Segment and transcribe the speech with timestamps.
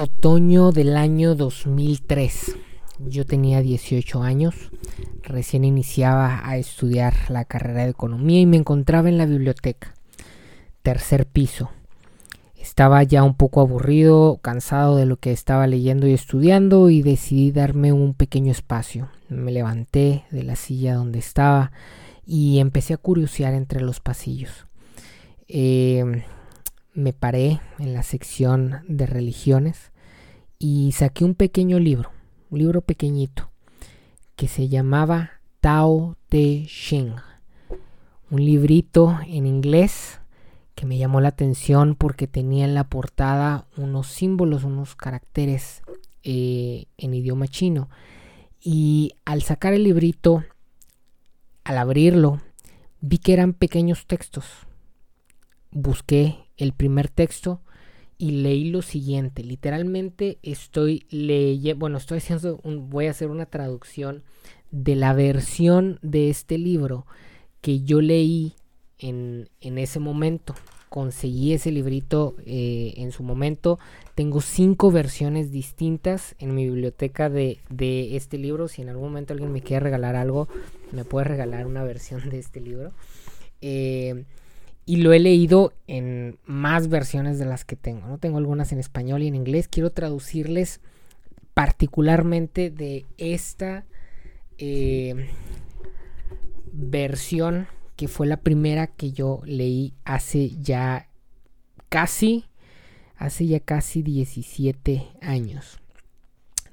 [0.00, 2.54] Otoño del año 2003.
[3.00, 4.54] Yo tenía 18 años,
[5.24, 9.94] recién iniciaba a estudiar la carrera de economía y me encontraba en la biblioteca,
[10.82, 11.70] tercer piso.
[12.56, 17.50] Estaba ya un poco aburrido, cansado de lo que estaba leyendo y estudiando y decidí
[17.50, 19.08] darme un pequeño espacio.
[19.28, 21.72] Me levanté de la silla donde estaba
[22.24, 24.68] y empecé a curiosear entre los pasillos.
[25.48, 26.22] Eh,
[26.98, 29.92] me paré en la sección de religiones
[30.58, 32.10] y saqué un pequeño libro,
[32.50, 33.50] un libro pequeñito,
[34.34, 35.30] que se llamaba
[35.60, 37.14] Tao Te Ching.
[38.32, 40.18] Un librito en inglés
[40.74, 45.82] que me llamó la atención porque tenía en la portada unos símbolos, unos caracteres
[46.24, 47.88] eh, en idioma chino.
[48.60, 50.42] Y al sacar el librito,
[51.62, 52.40] al abrirlo,
[53.00, 54.46] vi que eran pequeños textos.
[55.70, 57.62] Busqué el primer texto
[58.18, 59.44] y leí lo siguiente.
[59.44, 64.24] Literalmente estoy leyendo, bueno, estoy haciendo, un, voy a hacer una traducción
[64.70, 67.06] de la versión de este libro
[67.60, 68.54] que yo leí
[68.98, 70.54] en, en ese momento.
[70.88, 73.78] Conseguí ese librito eh, en su momento.
[74.14, 78.68] Tengo cinco versiones distintas en mi biblioteca de, de, este libro.
[78.68, 80.48] Si en algún momento alguien me quiere regalar algo,
[80.90, 82.92] me puede regalar una versión de este libro.
[83.60, 84.24] Eh,
[84.88, 88.06] y lo he leído en más versiones de las que tengo.
[88.06, 88.16] ¿no?
[88.16, 89.68] Tengo algunas en español y en inglés.
[89.68, 90.80] Quiero traducirles
[91.52, 93.84] particularmente de esta
[94.56, 95.28] eh,
[96.72, 97.66] versión
[97.96, 101.10] que fue la primera que yo leí hace ya
[101.90, 102.46] casi,
[103.14, 105.80] hace ya casi 17 años.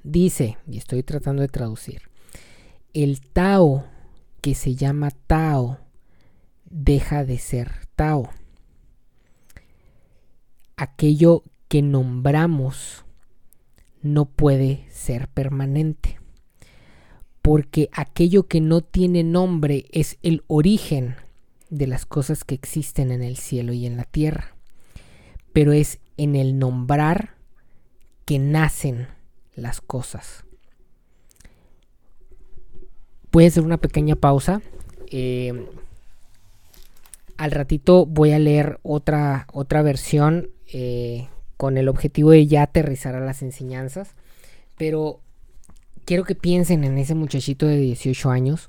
[0.04, 2.00] Dice, y estoy tratando de traducir,
[2.94, 3.84] el Tao
[4.40, 5.85] que se llama Tao
[6.68, 8.30] deja de ser Tao.
[10.76, 13.04] Aquello que nombramos
[14.02, 16.18] no puede ser permanente,
[17.42, 21.16] porque aquello que no tiene nombre es el origen
[21.70, 24.56] de las cosas que existen en el cielo y en la tierra,
[25.52, 27.36] pero es en el nombrar
[28.24, 29.08] que nacen
[29.54, 30.44] las cosas.
[33.32, 34.62] Voy a hacer una pequeña pausa.
[35.10, 35.68] Eh,
[37.36, 43.14] al ratito voy a leer otra, otra versión eh, con el objetivo de ya aterrizar
[43.14, 44.14] a las enseñanzas.
[44.76, 45.20] Pero
[46.04, 48.68] quiero que piensen en ese muchachito de 18 años.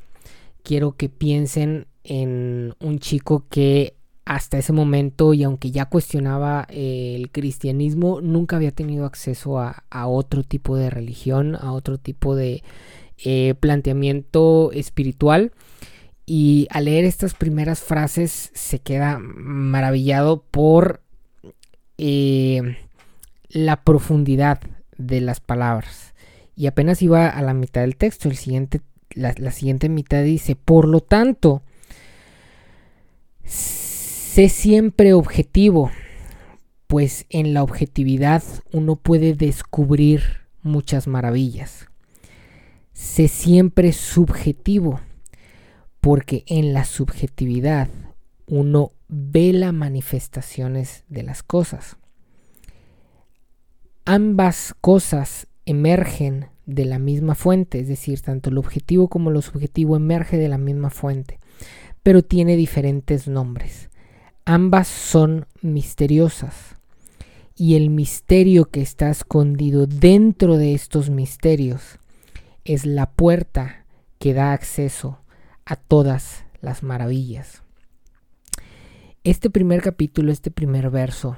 [0.64, 3.96] Quiero que piensen en un chico que
[4.26, 9.84] hasta ese momento y aunque ya cuestionaba eh, el cristianismo, nunca había tenido acceso a,
[10.08, 12.64] otro tipo de religión, a otro tipo de
[13.24, 15.54] eh, planteamiento espiritual
[16.30, 21.02] y al leer estas primeras frases se queda maravillado por
[21.98, 22.78] eh,
[23.48, 24.60] la profundidad
[24.98, 26.14] de las palabras.
[26.54, 30.58] Y apenas iba a la mitad del texto, el siguiente, la, la siguiente mitad dice,
[30.58, 31.62] por lo tanto,
[33.46, 35.92] sé siempre objetivo,
[36.88, 41.88] pues en la objetividad uno puede descubrir muchas maravillas.
[42.92, 45.00] Sé siempre subjetivo,
[46.08, 47.90] porque en la subjetividad
[48.46, 51.98] uno ve las manifestaciones de las cosas.
[54.06, 59.98] Ambas cosas emergen de la misma fuente, es decir, tanto lo objetivo como lo subjetivo
[59.98, 61.40] emerge de la misma fuente,
[62.04, 63.90] pero tiene diferentes nombres.
[64.46, 66.78] Ambas son misteriosas
[67.54, 72.00] y el misterio que está escondido dentro de estos misterios
[72.64, 73.86] es la puerta
[74.20, 75.20] que da acceso
[75.68, 77.62] a todas las maravillas.
[79.26, 81.36] Este primer capítulo, este primer verso,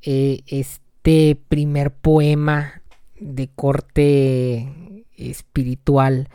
[0.00, 2.82] eh, este primer poema
[3.20, 6.30] de corte espiritual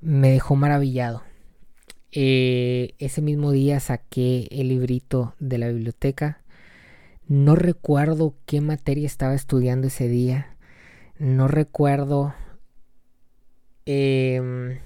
[0.00, 1.22] me dejó maravillado.
[2.12, 6.40] Eh, ese mismo día saqué el librito de la biblioteca.
[7.26, 10.56] No recuerdo qué materia estaba estudiando ese día.
[11.18, 12.34] No recuerdo
[13.84, 14.80] eh,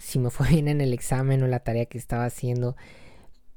[0.00, 2.76] si me fue bien en el examen o la tarea que estaba haciendo,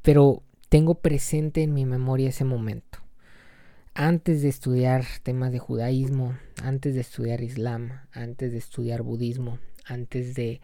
[0.01, 2.99] pero tengo presente en mi memoria ese momento.
[3.95, 10.33] Antes de estudiar temas de judaísmo, antes de estudiar islam, antes de estudiar budismo, antes
[10.33, 10.61] de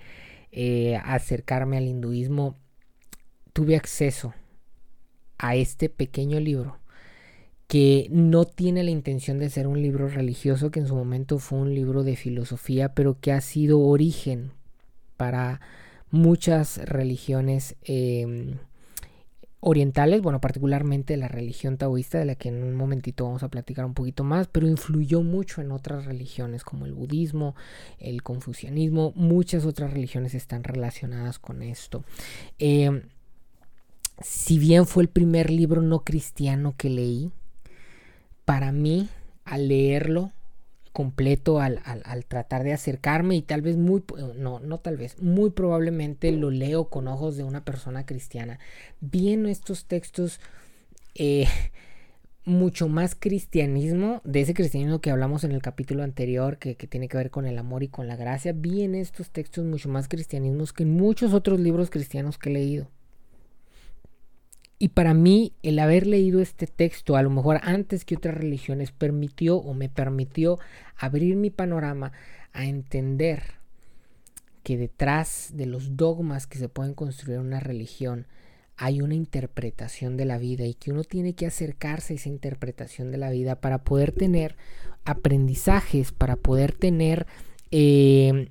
[0.51, 2.57] eh, acercarme al hinduismo,
[3.53, 4.33] tuve acceso
[5.37, 6.79] a este pequeño libro
[7.67, 11.59] que no tiene la intención de ser un libro religioso, que en su momento fue
[11.59, 14.53] un libro de filosofía, pero que ha sido origen
[15.19, 15.60] para
[16.12, 18.56] muchas religiones em,
[19.60, 23.83] orientales, bueno, particularmente la religión taoísta, de la que en un momentito vamos a platicar
[23.83, 27.54] un poquito más, pero influyó mucho en otras religiones como el budismo,
[27.98, 32.06] el confucianismo, muchas otras religiones están relacionadas con esto.
[32.60, 33.01] Em,
[34.22, 37.30] si bien fue el primer libro no cristiano que leí,
[38.45, 39.10] para mí,
[39.44, 40.31] al leerlo,
[40.91, 41.80] completo al,
[42.27, 44.03] tratar de acercarme y tal vez muy,
[44.36, 48.59] no, no tal vez, muy probablemente lo leo con ojos de una persona cristiana.
[49.00, 50.39] Viendo estos textos
[51.15, 51.47] eh,
[52.45, 57.07] mucho más cristianismo, de ese cristianismo que hablamos en el capítulo anterior, que, que, tiene
[57.07, 60.74] que ver con el amor y con la gracia, vi estos textos mucho más cristianismos
[60.74, 62.88] que en muchos otros libros cristianos que he leído.
[64.81, 68.91] Y para mí el haber leído este texto, a lo mejor antes que otras religiones,
[68.91, 70.57] permitió o me permitió
[70.97, 72.13] abrir mi panorama
[72.53, 73.43] a entender
[74.63, 78.25] que detrás de los dogmas que se pueden construir en una religión
[78.77, 83.11] hay una interpretación de la vida y que uno tiene que acercarse a esa interpretación
[83.11, 84.55] de la vida para poder tener
[85.03, 87.27] aprendizajes, para poder tener
[87.71, 88.49] eh,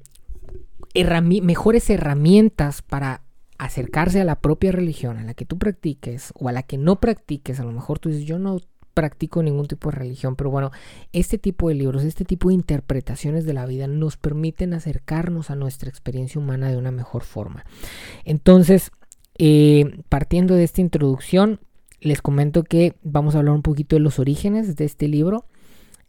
[1.42, 3.22] mejores herramientas para
[3.58, 7.00] acercarse a la propia religión, a la que tú practiques o a la que no
[7.00, 8.60] practiques, a lo mejor tú dices, yo no
[8.94, 10.72] practico ningún tipo de religión, pero bueno,
[11.12, 15.54] este tipo de libros, este tipo de interpretaciones de la vida nos permiten acercarnos a
[15.54, 17.64] nuestra experiencia humana de una mejor forma.
[18.24, 18.90] Entonces,
[19.38, 21.60] eh, partiendo de esta introducción,
[22.00, 25.46] les comento que vamos a hablar un poquito de los orígenes de este libro,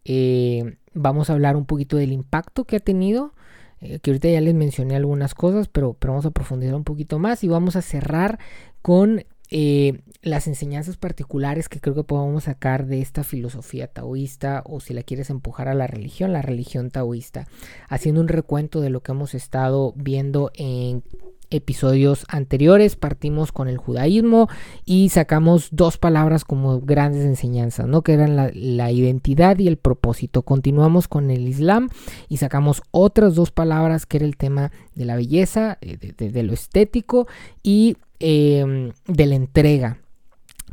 [0.06, 3.34] eh, vamos a hablar un poquito del impacto que ha tenido,
[3.82, 7.20] eh, que ahorita ya les mencioné algunas cosas, pero, pero, vamos a profundizar un poquito
[7.20, 8.40] más y vamos a cerrar
[8.82, 14.80] con eh, las enseñanzas particulares que creo que podemos sacar de esta filosofía taoísta o
[14.80, 17.48] si la quieres empujar a la religión, la religión taoísta,
[17.88, 21.04] haciendo un recuento de lo que hemos estado viendo en
[21.52, 24.50] episodios anteriores partimos con el judaísmo
[24.86, 28.02] y sacamos dos palabras como grandes enseñanzas, ¿no?
[28.02, 30.42] Que eran la, identidad y el propósito.
[30.42, 31.90] Continuamos con el islam
[32.28, 36.54] y sacamos otras dos palabras que era el tema de la belleza, eh, de, lo
[36.54, 37.28] estético
[37.64, 40.00] y em, de la entrega.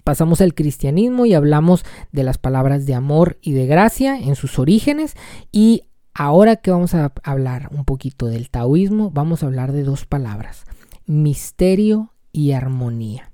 [0.04, 4.58] Pasamos al cristianismo y hablamos de las palabras de amor y de gracia en sus
[4.58, 5.16] orígenes
[5.50, 5.82] y
[6.18, 10.64] Ahora que vamos a hablar un poquito del taoísmo, vamos a hablar de dos palabras,
[11.04, 13.30] misterio y armonía.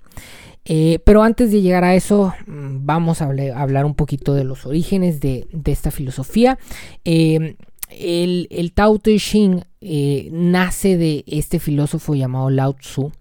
[0.64, 4.66] Eh, pero antes de llegar a eso, mm, vamos a hablar un poquito de los
[4.66, 6.58] orígenes de, esta filosofía.
[7.04, 7.54] Em,
[7.88, 13.12] el, Tao Te Ching eh, nace de este filósofo llamado Lao Tzu,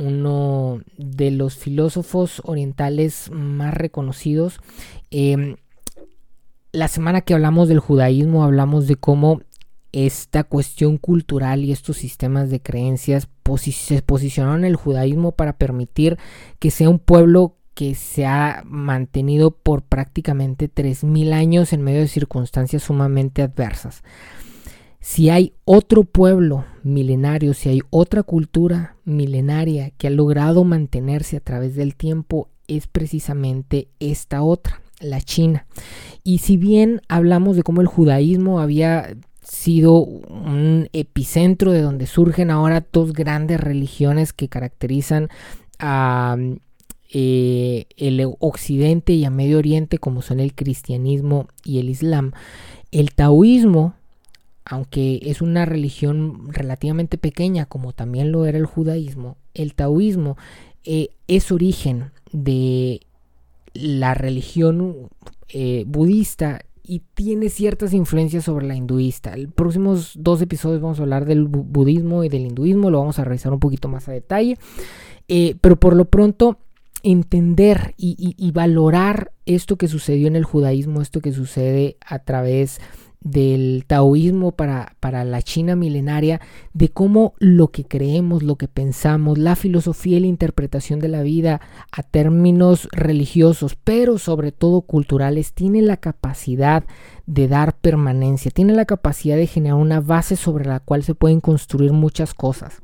[0.00, 4.58] uno de los filósofos orientales más reconocidos.
[5.12, 5.54] Em,
[6.76, 9.40] la semana que hablamos del judaísmo hablamos de cómo
[9.92, 16.18] esta cuestión cultural y estos sistemas de creencias se posicionaron en el judaísmo para permitir
[16.58, 22.08] que sea un pueblo que se ha mantenido por prácticamente 3.000 años en medio de
[22.08, 24.02] circunstancias sumamente adversas.
[25.00, 31.40] Si hay otro pueblo milenario, si hay otra cultura milenaria que ha logrado mantenerse a
[31.40, 35.66] través del tiempo, es precisamente esta otra la China.
[36.24, 42.50] Y si bien hablamos de cómo el judaísmo había sido un epicentro de donde surgen
[42.50, 45.28] ahora dos grandes religiones que caracterizan
[45.78, 46.36] a
[47.12, 52.32] eh, el occidente y a Medio Oriente como son el cristianismo y el islam,
[52.90, 53.94] el taoísmo,
[54.64, 60.36] aunque es una religión relativamente pequeña como también lo era el judaísmo, el taoísmo
[60.82, 63.05] eh, es origen de
[63.80, 65.08] la religión
[65.48, 69.34] eh, budista y tiene ciertas influencias sobre la hinduista.
[69.34, 73.18] En los próximos dos episodios vamos a hablar del budismo y del hinduismo, lo vamos
[73.18, 74.56] a revisar un poquito más a detalle.
[75.28, 76.58] Eh, pero por lo pronto,
[77.02, 82.80] entender y, y, valorar esto que sucedió en el judaísmo, esto que sucede a través
[83.26, 86.40] del taoísmo para, para, la China milenaria,
[86.72, 91.22] de cómo lo que creemos, lo que pensamos, la filosofía y la interpretación de la
[91.22, 96.84] vida a términos religiosos, pero sobre todo culturales, tiene la capacidad
[97.26, 101.40] de dar permanencia, tiene la capacidad de generar una base sobre la cual se pueden
[101.40, 102.80] construir muchas cosas.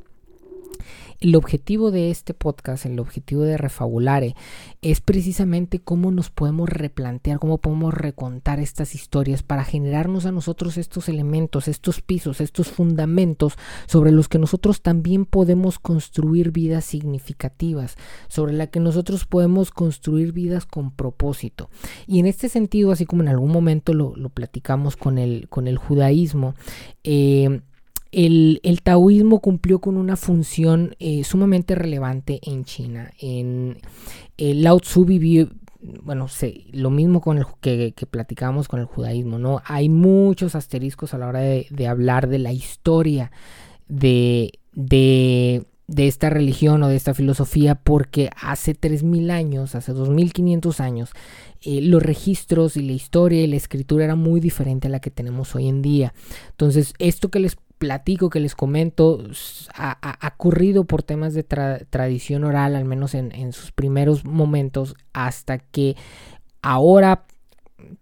[1.23, 4.35] El objetivo de este podcast, el objetivo de Refabulare,
[4.81, 10.77] es precisamente cómo nos podemos replantear, cómo podemos recontar estas historias para generarnos a nosotros
[10.79, 13.55] estos elementos, estos pisos, estos fundamentos
[13.87, 17.95] sobre los que nosotros también podemos construir vidas significativas,
[18.27, 21.71] sobre la que nosotros podemos construir vidas con propósito.
[22.09, 25.79] Y en este sentido, así como en algún momento lo, platicamos con el, con el
[25.79, 26.57] judaísmo,
[27.05, 27.61] eh,
[28.13, 33.11] el, taoísmo cumplió con una función eh, sumamente relevante en China.
[33.19, 33.79] En,
[34.37, 35.49] el Lao Tzu vivió,
[35.81, 36.27] bueno,
[36.73, 39.63] lo mismo con el que, que platicábamos con el judaísmo, ¿no?
[39.65, 43.33] Hay muchos asteriscos a la hora de, hablar de la historia
[43.89, 50.81] de, de, de, esta religión o de esta filosofía porque hace 3.000 años, hace 2.500
[50.81, 51.13] años,
[51.65, 55.11] eh, los registros y la historia y la escritura era muy diferente a la que
[55.11, 56.15] tenemos hoy en día.
[56.51, 59.25] Entonces, esto que les platico, que les comento,
[59.75, 65.97] ha, ocurrido por temas de tradición oral, al menos en, sus primeros momentos, hasta que
[66.63, 67.25] ahora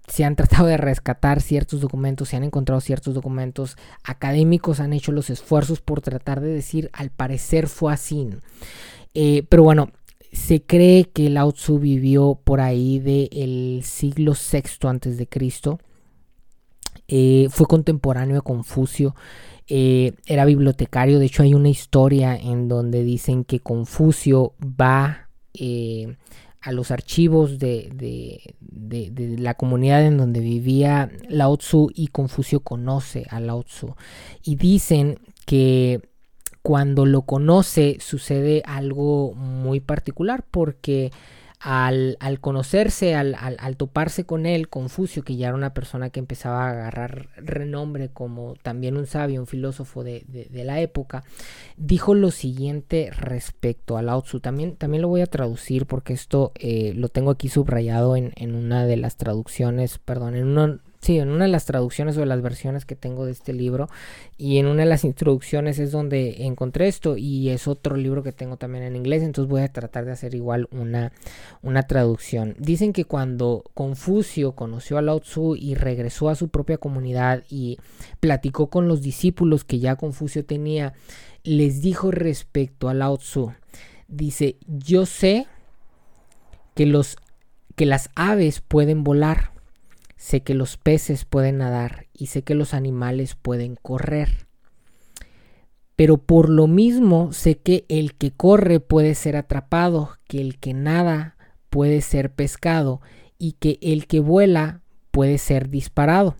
[0.06, 5.12] se han tratado de rescatar ciertos documentos, se han encontrado ciertos documentos, académicos han hecho
[5.12, 8.28] los esfuerzos por tratar de decir, al parecer fue así.
[9.14, 9.90] Eh, pero bueno,
[10.32, 15.78] se cree que Lao Tzu vivió por ahí del siglo VI antes de Cristo.
[17.08, 19.14] Eh, fue contemporáneo de Confucio
[19.72, 21.20] eh, era bibliotecario.
[21.20, 26.16] De hecho, hay una historia en donde dicen que Confucio va eh,
[26.60, 28.42] a los archivos de,
[29.38, 33.94] la comunidad en donde vivía Lao Tzu y Confucio conoce a Lao Tzu.
[34.42, 36.09] Y dicen que
[36.62, 41.10] cuando lo conoce sucede algo muy particular porque
[41.60, 46.70] al, conocerse, al, toparse con él, Confucio, que ya era una persona que empezaba a
[46.70, 51.22] agarrar renombre como también un sabio, un filósofo de, la época,
[51.76, 54.22] dijo lo siguiente respecto a Lao.
[54.40, 58.54] También, también lo voy a traducir porque esto eh, lo tengo aquí subrayado en, en,
[58.54, 62.26] una de las traducciones, perdón, en uno, Sí, en una de las traducciones o de
[62.26, 63.88] las versiones que tengo de este libro
[64.36, 68.32] y en una de las introducciones es donde encontré esto y es otro libro que
[68.32, 71.12] tengo también en inglés, entonces voy a tratar de hacer igual una,
[71.62, 72.54] una traducción.
[72.58, 77.78] Dicen que cuando Confucio conoció a Lao Tzu y regresó a su propia comunidad y
[78.20, 80.92] platicó con los discípulos que ya Confucio tenía,
[81.44, 83.54] les dijo respecto a Lao Tzu,
[84.06, 85.46] dice, yo sé
[86.74, 87.16] que, los,
[87.74, 89.58] que las aves pueden volar
[90.20, 94.46] Sé que los peces pueden nadar y sé que los animales pueden correr.
[95.96, 100.74] Pero por lo mismo sé que el que corre puede ser atrapado, que el que
[100.74, 101.38] nada
[101.70, 103.00] puede ser pescado
[103.38, 106.36] y que el que vuela puede ser disparado.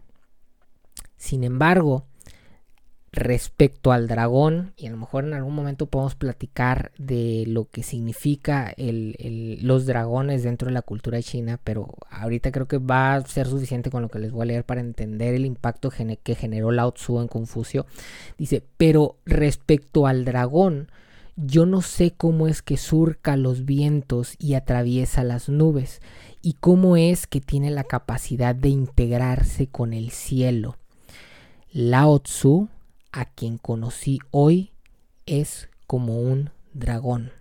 [1.17, 2.05] Sin embargo,
[3.12, 7.83] respecto al dragón y a lo mejor en algún momento podemos platicar de lo que
[7.83, 13.49] significa los dragones dentro de la cultura china, pero ahorita creo que va a ser
[13.49, 16.93] suficiente con lo que les voy a leer para entender el impacto que generó Lao
[16.93, 17.85] Tzu en Confucio.
[18.38, 20.88] Dice, pero respecto al dragón,
[21.35, 26.00] yo no sé cómo es que surca los vientos y atraviesa las nubes,
[26.43, 30.76] y cómo es que tiene la capacidad de integrarse con el cielo.
[31.73, 32.69] Lao Tzu
[33.12, 34.73] a quien conocí hoy
[35.26, 37.33] es como un dragón.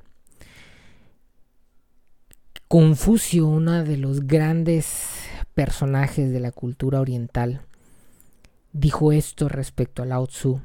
[2.67, 7.61] Confucio, uno de los grandes personajes de la cultura oriental,
[8.73, 10.61] dijo esto respecto a Lao Tzu.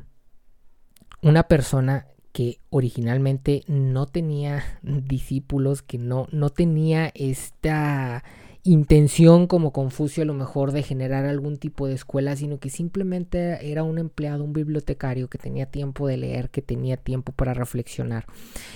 [1.22, 8.24] Una persona que originalmente no tenía discípulos, que no, no tenía esta
[8.64, 13.70] intención como Confucio a lo mejor de generar algún tipo de escuela, sino que simplemente
[13.70, 18.24] era un empleado, un bibliotecario que tenía tiempo de leer, que tenía tiempo para reflexionar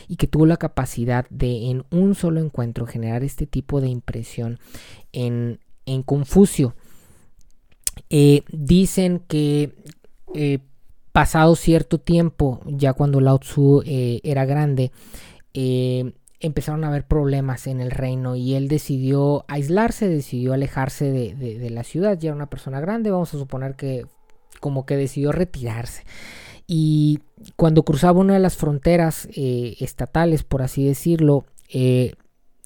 [0.07, 4.59] y que tuvo la capacidad de en un solo encuentro generar este tipo de impresión
[5.13, 6.75] en, en Confucio.
[8.11, 9.75] Eh, dicen que
[10.35, 10.59] eh,
[11.13, 14.93] pasado cierto tiempo, ya cuando Lao Tzu eh, era grande,
[16.41, 21.85] empezaron a haber problemas en el reino y él decidió aislarse, decidió alejarse de, la
[21.85, 22.19] ciudad.
[22.19, 24.07] Ya era una persona grande, vamos a suponer que
[24.61, 26.05] como que decidió retirarse.
[26.67, 27.21] Y
[27.57, 32.13] cuando cruzaba una de las fronteras eh, estatales, por así decirlo, eh,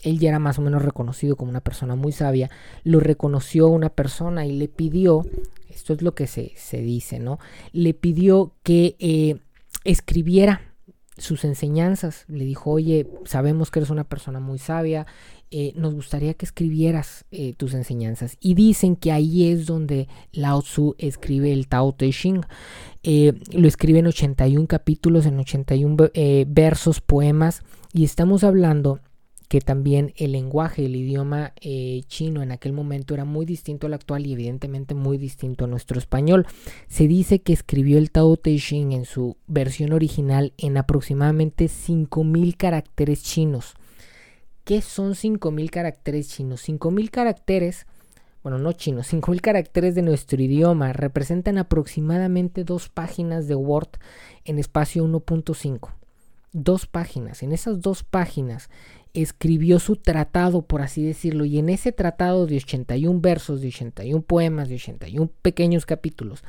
[0.02, 2.50] él ya era más o menos reconocido como una persona muy sabia,
[2.82, 5.24] lo reconoció una persona y le pidió,
[5.68, 7.38] esto es lo que se, dice, ¿no?
[7.72, 9.36] Le pidió que eh,
[9.84, 10.71] escribiera
[11.16, 12.24] sus enseñanzas.
[12.28, 15.06] Le dijo, oye, sabemos que eres una persona muy sabia,
[15.50, 18.38] eh, nos gustaría que escribieras eh, tus enseñanzas.
[18.40, 22.40] Y dicen que ahí es donde Lao Tzu escribe el Tao Te Ching.
[23.02, 25.96] Eh, lo escribe en 81 capítulos, en 81
[26.46, 29.00] versos, poemas, y estamos hablando
[29.52, 33.92] que también el lenguaje, el idioma eh, chino en aquel momento era muy distinto al
[33.92, 36.46] actual y evidentemente muy distinto a nuestro español.
[36.88, 43.22] Se dice que escribió el Tao Te en su versión original en aproximadamente 5.000 caracteres
[43.24, 43.74] chinos.
[44.64, 46.66] ¿Qué son 5.000 caracteres chinos?
[46.66, 47.84] 5.000 caracteres
[48.42, 53.98] bueno, no chino, 5000 caracteres de nuestro idioma representan aproximadamente dos páginas de Word
[54.46, 55.90] en espacio 1.5.
[56.54, 57.42] Dos páginas.
[57.42, 58.68] En esas dos páginas
[59.14, 64.22] escribió su tratado, por así decirlo, y en ese tratado de 81 versos, de 81
[64.22, 66.42] poemas, de 81 pequeños capítulos,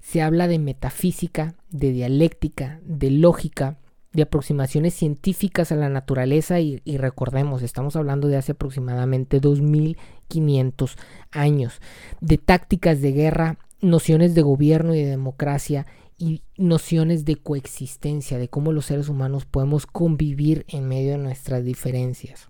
[0.00, 3.78] se habla de metafísica, de dialéctica, de lógica,
[4.12, 10.96] de aproximaciones científicas a la naturaleza y, recordemos, estamos hablando de hace aproximadamente 2500
[11.32, 11.80] años,
[12.22, 15.86] de tácticas de guerra, nociones de gobierno y de democracia
[16.18, 21.64] y nociones de coexistencia, de cómo los seres humanos podemos convivir en medio de nuestras
[21.64, 22.48] diferencias.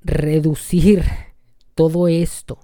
[0.00, 1.04] Reducir
[1.74, 2.58] todo esto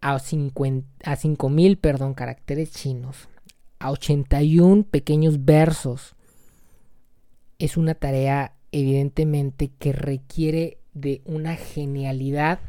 [0.00, 3.28] a, a 5.000 perdón, caracteres chinos
[3.80, 6.14] a 81 pequeños versos.
[7.58, 12.60] Es una tarea evidentemente que requiere de una genialidad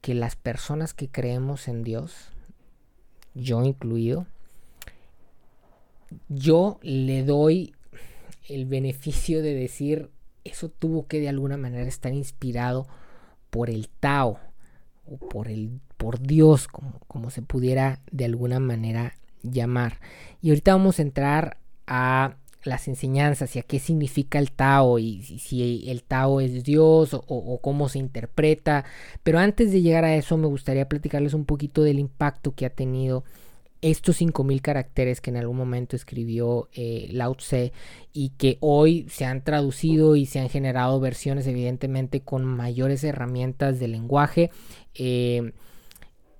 [0.00, 2.30] que las personas que creemos en Dios,
[3.34, 4.26] yo incluido,
[6.28, 7.74] yo le doy
[8.48, 10.10] el beneficio de decir,
[10.44, 12.86] eso tuvo que de alguna manera estar inspirado
[13.50, 14.38] por el Tao
[15.06, 20.00] o por el por Dios, como, como se pudiera de alguna manera llamar.
[20.40, 25.22] Y ahorita vamos a entrar a las enseñanzas y a qué significa el Tao y
[25.22, 28.84] si, el Tao es Dios o, cómo se interpreta.
[29.22, 32.70] Pero antes de llegar a eso me gustaría platicarles un poquito del impacto que ha
[32.70, 33.24] tenido
[33.82, 37.72] estos 5000 caracteres que en algún momento escribió eh, Lao Tse
[38.12, 43.78] y que hoy se han traducido y se han generado versiones evidentemente con mayores herramientas
[43.78, 44.50] de lenguaje.
[44.94, 45.52] Eh,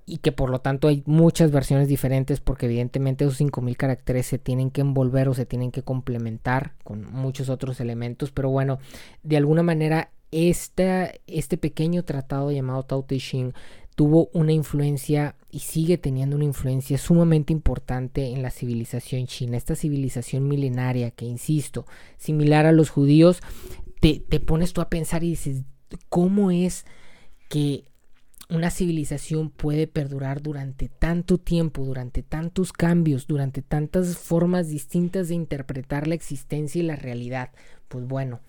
[0.05, 4.39] y que por lo tanto hay muchas versiones diferentes porque evidentemente esos 5000 caracteres se
[4.39, 8.79] tienen que envolver o se tienen que complementar con muchos otros elementos, pero bueno,
[9.23, 11.21] de alguna manera este,
[11.59, 13.53] pequeño tratado llamado Tao Te Ching
[13.95, 19.75] tuvo una influencia y sigue teniendo una influencia sumamente importante en la civilización china, esta
[19.75, 21.85] civilización milenaria que, insisto,
[22.17, 23.41] similar a los judíos,
[23.99, 25.63] te, te pones tú a pensar y dices,
[26.09, 26.85] ¿cómo es
[27.49, 27.85] que
[28.51, 35.35] una civilización puede perdurar durante tanto tiempo, durante tantos cambios, durante tantas formas distintas de
[35.35, 37.51] interpretar la existencia y la realidad.
[37.87, 38.41] Pues bueno,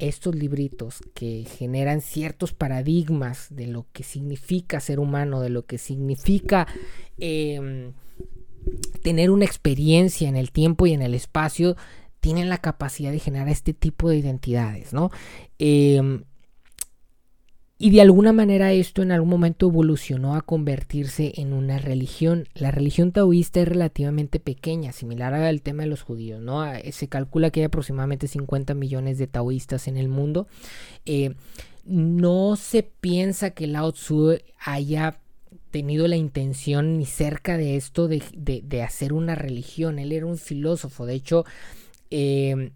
[0.00, 5.78] estos libritos que generan ciertos paradigmas de lo que significa ser humano, de lo que
[5.78, 6.66] significa
[7.18, 7.92] em,
[9.02, 11.76] tener una experiencia en el tiempo y en el espacio,
[12.20, 15.10] tienen la capacidad de generar este tipo de identidades, ¿no?
[15.58, 16.24] Em,
[17.82, 22.46] y de alguna manera esto en algún momento evolucionó a convertirse en una religión.
[22.52, 26.62] La religión taoísta es relativamente pequeña, similar al tema de los judíos, ¿no?
[26.92, 30.46] Se calcula que hay aproximadamente 50 millones de taoístas en el mundo.
[31.06, 31.36] Eh,
[31.86, 35.18] no se piensa que Lao Tzu haya
[35.70, 38.22] tenido la intención ni cerca de esto de,
[38.62, 39.98] de hacer una religión.
[39.98, 41.06] Él era un filósofo.
[41.06, 41.46] De hecho,
[42.10, 42.72] eh,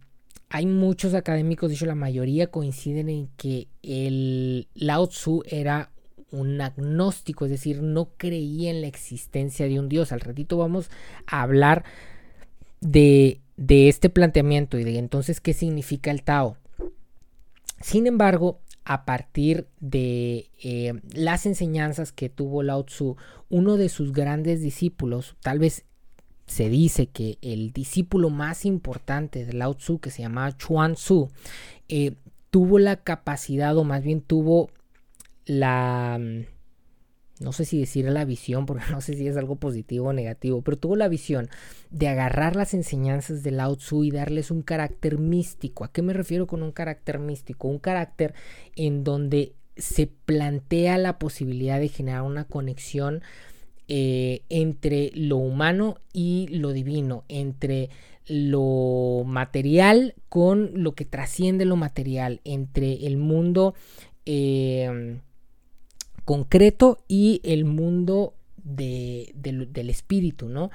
[0.55, 5.91] hay muchos académicos, de hecho la mayoría coinciden en que el Lao Tzu era
[6.31, 10.13] un agnóstico, es decir, no creía en la existencia de un dios.
[10.13, 10.93] Al ratito vamos
[11.27, 11.83] a hablar
[12.81, 16.57] de, este planteamiento y de entonces qué significa el Tao.
[17.81, 23.17] Sin embargo, a partir de eh, las enseñanzas que tuvo Lao Tzu,
[23.49, 25.85] uno de sus grandes discípulos, tal vez
[26.47, 31.31] se dice que el discípulo más importante de Lao Tzu, que se llamaba Chuan Tzu,
[31.89, 32.15] eh,
[32.51, 34.71] tuvo la capacidad, o más bien tuvo
[35.47, 36.21] la,
[37.41, 40.63] no sé si decir la visión, porque no sé si es algo positivo o negativo,
[40.63, 41.49] pero tuvo la visión
[41.91, 45.85] de agarrar las enseñanzas de Lao Tzu y darles un carácter místico.
[45.85, 47.69] ¿A qué me refiero con un carácter místico?
[47.69, 48.35] Un carácter
[48.77, 53.23] en donde se plantea la posibilidad de generar una conexión
[53.89, 57.91] eh, entre lo humano y lo divino, entre
[58.27, 63.75] lo material con lo que trasciende lo material, entre el mundo
[64.25, 65.21] em,
[66.25, 70.71] concreto y el mundo del espíritu, ¿no?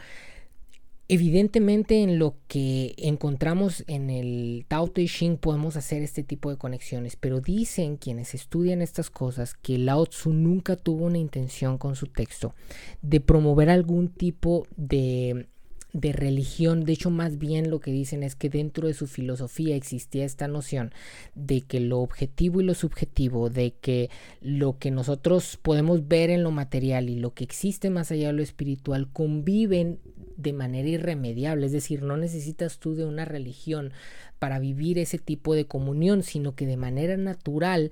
[1.11, 6.57] Evidentemente en lo que encontramos en el Tao Te Ching podemos hacer este tipo de
[6.57, 11.95] conexiones, pero dicen quienes estudian estas cosas que Lao Tzu nunca tuvo una intención con
[11.95, 12.53] su texto
[13.01, 15.47] de promover algún tipo de
[15.93, 16.83] de religión.
[16.83, 20.47] De hecho, más bien lo que dicen es que dentro de su filosofía existía esta
[20.47, 20.91] noción
[21.35, 24.09] de que lo objetivo y lo subjetivo, de que
[24.41, 28.33] lo que nosotros podemos ver en lo material y lo que existe más allá de
[28.33, 29.99] lo espiritual conviven
[30.37, 31.65] de manera irremediable.
[31.65, 33.91] Es decir, no necesitas tú de una religión
[34.37, 37.91] para vivir ese tipo de comunión, sino que de manera natural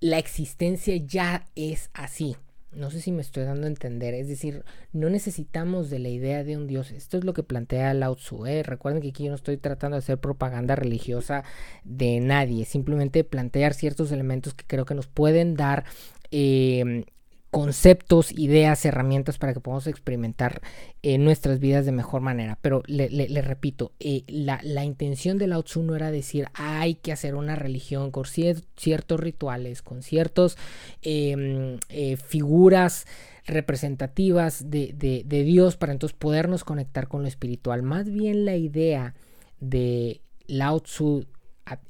[0.00, 2.36] la existencia ya es así.
[2.72, 4.14] No sé si me estoy dando a entender.
[4.14, 6.90] Es decir, no necesitamos de la idea de un Dios.
[6.90, 8.46] Esto es lo que plantea Lao Tzu.
[8.46, 8.62] ¿eh?
[8.62, 11.44] Recuerden que aquí yo no estoy tratando de hacer propaganda religiosa
[11.84, 12.64] de nadie.
[12.66, 15.84] Simplemente plantear ciertos elementos que creo que nos pueden dar
[16.30, 17.04] eh,
[17.50, 20.60] conceptos, ideas, herramientas para que podamos experimentar
[21.02, 22.58] eh, nuestras vidas de mejor manera.
[22.60, 27.34] Pero le, repito, eh, la, intención de Lao Tzu no era decir hay que hacer
[27.34, 30.56] una religión con ciertos rituales, con ciertas
[31.02, 33.06] em, eh, figuras
[33.46, 37.82] representativas de, Dios para entonces podernos conectar con lo espiritual.
[37.82, 39.14] Más bien la idea
[39.60, 41.26] de Lao Tzu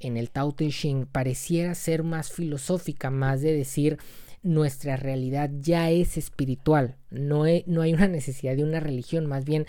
[0.01, 3.99] en el Tao Te Ching pareciera ser más filosófica, más de decir
[4.42, 9.66] nuestra realidad ya es espiritual, no, no hay una necesidad de una religión, más bien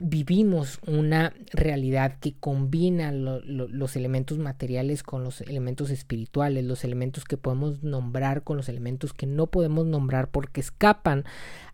[0.00, 7.36] vivimos una realidad que combina los elementos materiales con los elementos espirituales, los elementos que
[7.36, 11.24] podemos nombrar con los elementos que no podemos nombrar porque escapan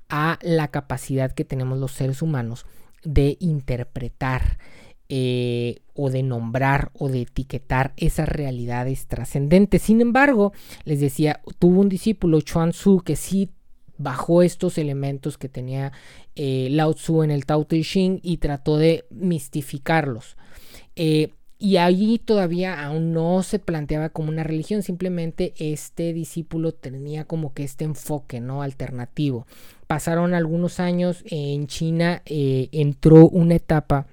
[0.09, 2.65] a la capacidad que tenemos los seres humanos
[3.03, 4.59] de interpretar
[5.11, 9.83] eh, o de nombrar o de etiquetar esas realidades trascendentes.
[9.83, 10.53] Sin embargo,
[10.85, 13.51] les decía, tuvo un discípulo, Chuan Tzu, que sí
[13.99, 15.93] bajó estos elementos que tenía
[16.37, 20.39] eh, Lao Tzu en el Tao Te Ching y trató de mistificarlos.
[20.97, 27.25] Eh, y allí todavía aún no se planteaba como una religión, simplemente este discípulo tenía
[27.25, 28.63] como que este enfoque, ¿no?
[28.63, 29.47] Alternativo.
[29.87, 34.07] Pasaron algunos años en China, entró una etapa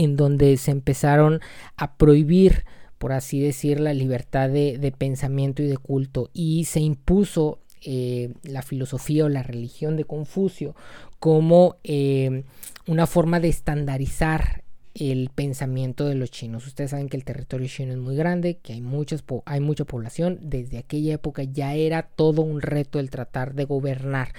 [0.00, 1.40] en donde se empezaron
[1.76, 2.64] a prohibir,
[2.96, 8.62] por así decir, la libertad de, pensamiento y de culto y se impuso eh, la
[8.62, 10.74] filosofía o la religión de Confucio
[11.18, 12.44] como eh,
[12.86, 16.66] una forma de estandarizar el pensamiento de los chinos.
[16.66, 20.38] Ustedes saben que el territorio chino es muy grande, que hay, muchas hay mucha población.
[20.40, 24.32] Desde aquella época ya era todo un reto el tratar de gobernar.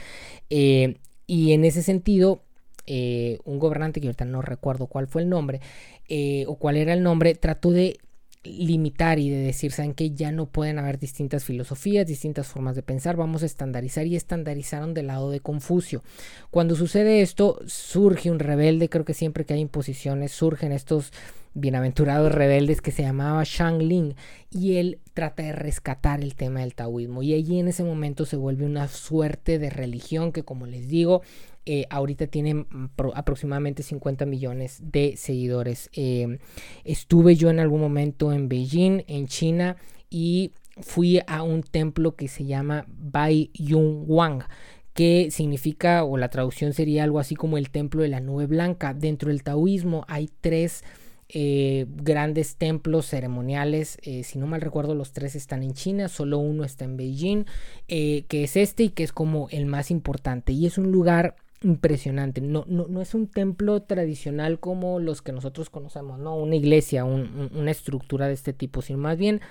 [0.50, 0.98] Eh,
[1.28, 2.42] y en ese sentido,
[2.88, 5.62] eh, un gobernante que ahorita no recuerdo cuál fue el nombre
[6.10, 7.98] eh, o cuál era el nombre, trató de
[8.44, 12.82] limitar y de decir, saben que ya no pueden haber distintas filosofías, distintas formas de
[12.82, 16.02] pensar, vamos a estandarizar y estandarizaron del lado de Confucio.
[16.50, 21.12] Cuando sucede esto, surge un rebelde, creo que siempre que hay imposiciones surgen estos
[21.54, 24.16] bienaventurados rebeldes que se llamaba Shang Ling
[24.50, 28.38] y él trata de rescatar el tema del taoísmo y allí en ese momento se
[28.38, 31.24] vuelve una suerte de religión que como les digo
[31.74, 35.90] eh, ahorita tiene mm, aproximadamente 50 millones de seguidores.
[35.94, 36.38] Eh,
[36.84, 39.78] estuve yo en algún momento en Beijing, en China,
[40.10, 44.44] y fui a un templo que se llama Bai Yun Wang
[44.94, 48.94] que significa o la traducción sería algo así como el templo de la nube blanca.
[48.94, 50.84] Dentro del taoísmo hay tres
[51.30, 56.66] eh, grandes templos ceremoniales, si no mal recuerdo los tres están en China, solo uno
[56.66, 57.46] está en Beijing,
[57.88, 62.42] que es este y que es como el más importante y es un lugar impresionante.
[62.42, 66.36] No, no, no, es un templo tradicional como los que nosotros conocemos, ¿no?
[66.36, 69.42] Una iglesia, una estructura de este tipo, sino más bien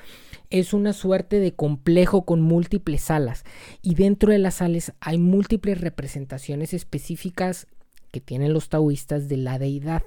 [0.51, 3.45] es una suerte de complejo con múltiples salas.
[3.83, 7.67] Y dentro de las salas hay múltiples representaciones específicas
[8.11, 10.03] que tienen los taoístas de la deidad.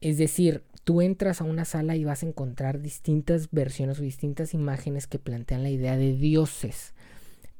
[0.00, 4.54] Es decir, tú entras a una sala y vas a encontrar distintas versiones o distintas
[4.54, 6.94] imágenes que plantean la idea de dioses.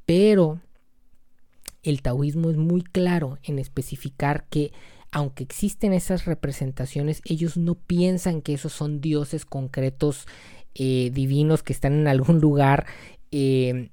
[0.05, 0.61] Pero
[1.89, 4.71] el taoísmo es muy claro en especificar que
[5.11, 10.27] aunque existen esas representaciones, ellos no piensan que esos son dioses concretos
[10.75, 12.85] eh, divinos que están en algún lugar
[13.31, 13.89] eh,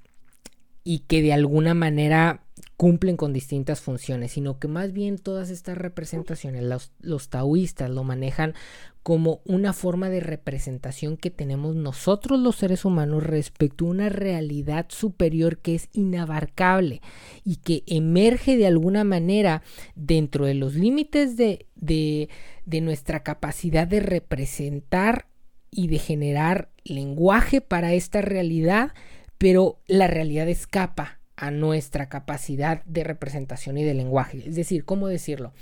[0.83, 2.44] y que de alguna manera
[2.77, 8.03] cumplen con distintas funciones, sino que más bien todas estas representaciones, los, los, taoístas lo
[8.03, 8.55] manejan
[9.03, 14.87] como una forma de representación que tenemos nosotros los seres humanos respecto a una realidad
[14.89, 17.01] superior que es inabarcable
[17.45, 19.63] y que emerge de alguna manera
[19.95, 22.29] dentro de los límites de, de,
[22.67, 25.29] de nuestra capacidad de representar
[25.71, 28.93] y de generar lenguaje para esta realidad,
[29.39, 34.43] pero la realidad escapa a nuestra capacidad de representación y de lenguaje.
[34.47, 35.53] Es decir, ¿cómo decirlo?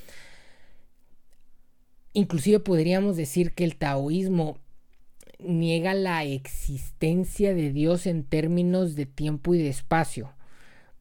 [2.13, 4.59] Inclusive podríamos decir que el taoísmo
[5.39, 10.33] niega la existencia de Dios en términos de tiempo y de espacio,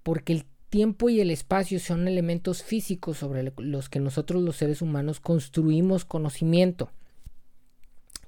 [0.04, 4.82] porque el tiempo y el espacio son elementos físicos sobre los que nosotros los seres
[4.82, 6.90] humanos construimos conocimiento.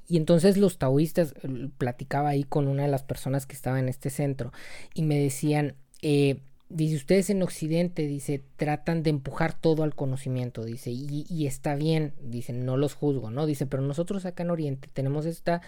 [0.10, 1.34] Y entonces los taoístas,
[1.78, 4.52] platicaba ahí con una de las personas que estaba en este centro,
[4.94, 6.38] y me decían, eh,
[6.70, 11.74] dice, ustedes en Occidente, dice, tratan de empujar todo al conocimiento, dice, y, y está
[11.76, 13.48] bien, dice, no los juzgo, ¿no?
[13.48, 15.62] Dice, pero nosotros acá en Oriente tenemos esta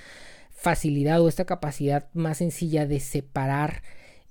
[0.52, 3.82] facilidad o esta capacidad más sencilla de separar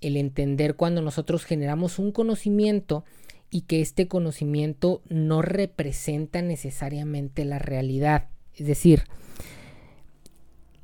[0.00, 3.04] el entender cuando nosotros generamos un conocimiento
[3.50, 8.28] y que este conocimiento no representa necesariamente la realidad.
[8.54, 9.04] Es decir,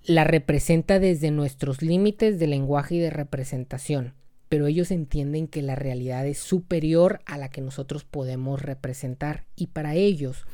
[0.04, 4.14] la representa desde nuestros límites de lenguaje y de representación,
[4.50, 9.68] pero ellos entienden que la realidad es superior a la que nosotros podemos representar y
[9.68, 10.44] para ellos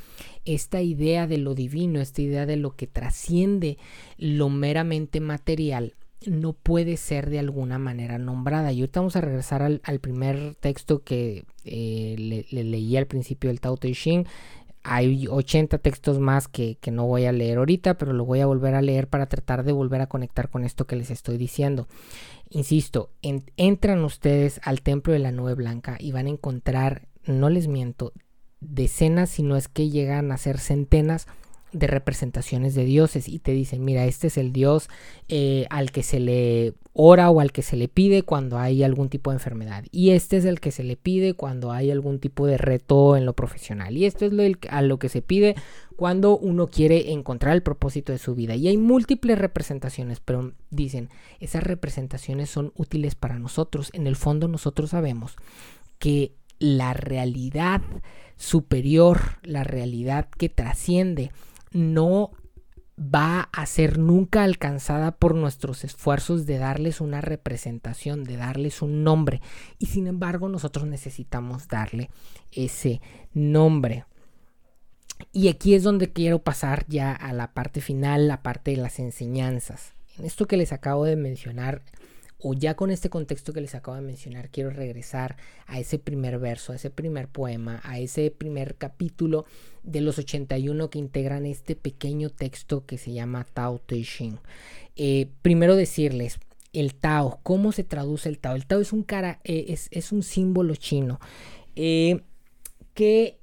[0.44, 3.78] esta idea de lo divino, esta idea de lo que trasciende
[4.18, 5.94] lo meramente material,
[6.26, 8.70] no puede ser de alguna manera nombrada.
[8.70, 13.60] Y ahorita vamos a regresar al, primer texto que eh, le, leí al principio del
[13.60, 14.26] Tao Te Ching.
[14.88, 18.76] Hay 80 textos más que, no voy a leer ahorita, pero lo voy a volver
[18.76, 21.88] a leer para tratar de volver a conectar con esto que les estoy diciendo.
[22.50, 23.10] Insisto,
[23.56, 28.12] entran ustedes al templo de la nube blanca y van a encontrar, no les miento,
[28.60, 31.26] decenas, si no es que llegan a ser centenas
[31.78, 34.88] de representaciones de dioses y te dicen, mira, este es el dios
[35.28, 39.10] eh, al que se le ora o al que se le pide cuando hay algún
[39.10, 39.84] tipo de enfermedad.
[39.92, 43.26] Y este es el que se le pide cuando hay algún tipo de reto en
[43.26, 43.96] lo profesional.
[43.96, 45.56] Y esto es lo a lo que se pide
[45.96, 48.54] cuando uno quiere encontrar el propósito de su vida.
[48.54, 53.90] Y hay múltiples representaciones, pero dicen, esas representaciones son útiles para nosotros.
[53.92, 55.36] En el fondo nosotros sabemos
[55.98, 57.82] que la realidad
[58.36, 61.30] superior, la realidad que trasciende,
[61.72, 62.32] no
[62.98, 69.04] va a ser nunca alcanzada por nuestros esfuerzos de darles una representación, de darles un
[69.04, 69.42] nombre.
[69.78, 72.10] Y sin embargo nosotros necesitamos darle
[72.52, 73.02] ese
[73.34, 74.04] nombre.
[75.32, 78.98] Y aquí es donde quiero pasar ya a la parte final, la parte de las
[78.98, 79.92] enseñanzas.
[80.18, 81.82] En esto que les acabo de mencionar,
[82.48, 86.38] o ya con este contexto que les acabo de mencionar, quiero regresar a ese primer
[86.38, 89.46] verso, a ese primer poema, a ese primer capítulo
[89.82, 94.38] de los 81 que integran este pequeño texto que se llama Tao Te Ching.
[94.94, 96.38] Eh, primero decirles,
[96.72, 98.54] el Tao, ¿cómo se traduce el Tao?
[98.54, 101.18] El Tao es un, cara, eh, es, un símbolo chino.
[101.74, 102.20] Eh,
[102.94, 103.40] que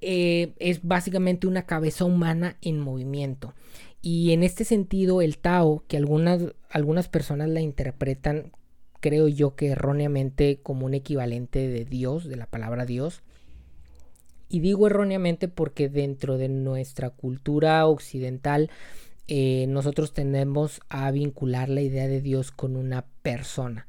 [0.59, 3.53] es básicamente una cabeza humana en movimiento.
[4.01, 8.51] Y en este sentido, el Tao, que algunas, algunas personas la interpretan
[9.03, 13.21] creo yo que erróneamente como un equivalente de Dios, de la palabra Dios.
[14.47, 18.71] Y digo erróneamente porque dentro de nuestra cultura occidental
[19.27, 23.87] eh, nosotros tendemos a vincular la idea de Dios con una persona,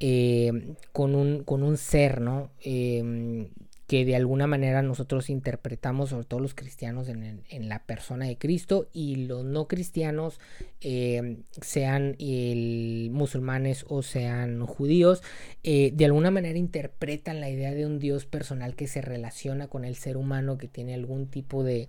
[0.00, 2.50] eh, con, un, con, un, ser, ¿no?
[2.60, 3.50] Eh,
[3.88, 8.86] que de alguna manera nosotros interpretamos, sobre todo los cristianos, en, la persona de Cristo
[8.92, 10.40] y los no cristianos,
[10.82, 12.14] eh, sean
[13.10, 15.22] musulmanes o sean judíos,
[15.64, 19.86] eh, de alguna manera interpretan la idea de un Dios personal que se relaciona con
[19.86, 21.88] el ser humano, que tiene algún tipo de,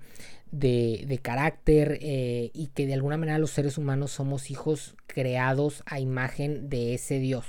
[0.52, 6.00] de, carácter eh, y que de alguna manera los seres humanos somos hijos creados a
[6.00, 7.46] imagen de ese Dios.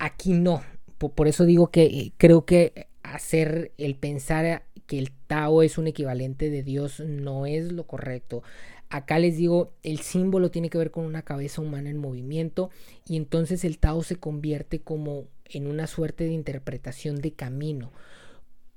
[0.00, 0.64] aquí no,
[1.10, 5.86] por eso digo que eh, creo que hacer el pensar que el Tao es un
[5.86, 8.42] equivalente de Dios no es lo correcto.
[8.90, 12.70] Acá les digo, el símbolo tiene que ver con una cabeza humana en movimiento
[13.06, 17.92] y entonces el Tao se convierte como en una suerte de interpretación de camino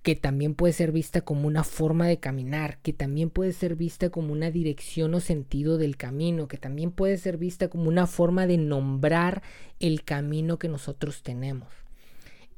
[0.06, 4.12] que también puede ser vista como una forma de caminar, que también puede ser vista
[4.12, 8.46] como una dirección o sentido del camino, que también puede ser vista como una forma
[8.46, 9.42] de nombrar
[9.80, 11.85] el camino que nosotros tenemos.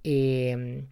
[0.10, 0.86] Em,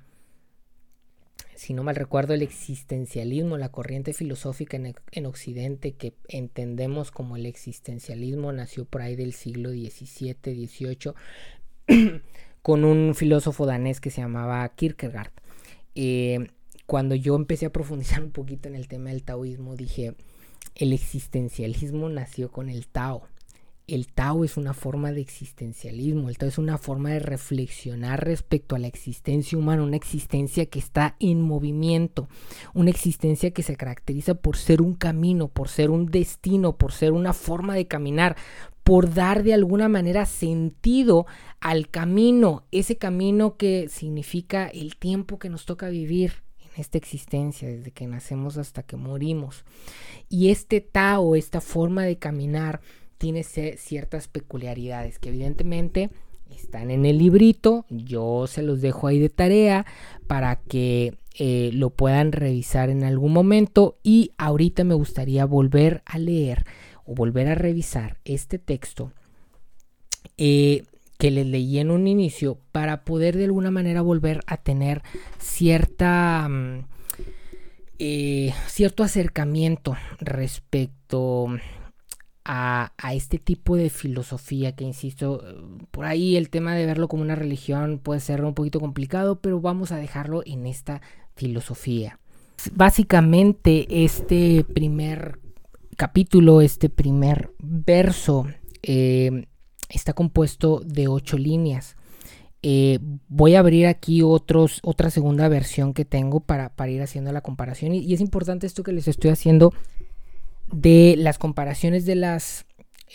[1.56, 7.46] si no mal recuerdo, el existencialismo, la corriente filosófica en, Occidente que entendemos como el
[7.46, 11.14] existencialismo, nació por ahí del siglo XVII, XVIII,
[12.62, 15.32] con un filósofo danés que se llamaba Kierkegaard.
[15.96, 16.50] Em,
[16.86, 20.14] cuando yo empecé a profundizar un poquito en el tema del taoísmo, dije,
[20.76, 23.30] el existencialismo nació con el Tao
[23.88, 28.76] el Tao es una forma de existencialismo, el Tao es una forma de reflexionar respecto
[28.76, 32.28] a la existencia humana, una existencia que está en movimiento,
[32.74, 37.12] una existencia que se caracteriza por ser un camino, por ser un destino, por ser
[37.12, 38.36] una forma de caminar,
[38.84, 41.26] por dar de alguna manera sentido
[41.60, 47.68] al camino, ese camino que significa el tiempo que nos toca vivir en esta existencia,
[47.68, 49.64] desde que nacemos hasta que morimos.
[50.30, 52.82] Y este Tao, esta forma de caminar,
[53.18, 56.10] tiene ciertas peculiaridades que evidentemente
[56.50, 57.86] están en el librito.
[57.90, 59.86] Yo se los dejo ahí de tarea
[60.28, 63.98] para que eh, lo puedan revisar en algún momento.
[64.04, 66.66] Y ahorita me gustaría volver a leer
[67.06, 69.12] o volver a revisar este texto.
[70.38, 70.84] Eh,
[71.18, 75.02] que les leí en un inicio para poder de alguna manera volver a tener
[75.40, 76.86] cierta mm,
[78.00, 81.48] eh, cierto acercamiento respecto
[82.46, 85.44] a, este tipo de filosofía que insisto
[85.92, 89.60] por ahí el tema de verlo como una religión puede ser un poquito complicado pero
[89.60, 91.02] vamos a dejarlo en esta
[91.36, 92.20] filosofía
[92.74, 95.40] básicamente este primer
[95.98, 98.46] capítulo este primer verso
[98.84, 99.48] eh,
[99.90, 101.96] está compuesto de ocho líneas.
[102.62, 107.42] Eh, voy a abrir aquí otros, otra segunda versión que tengo para, ir haciendo la
[107.42, 107.94] comparación.
[107.94, 109.74] Y, es importante esto que les estoy haciendo
[110.72, 112.66] de las comparaciones de las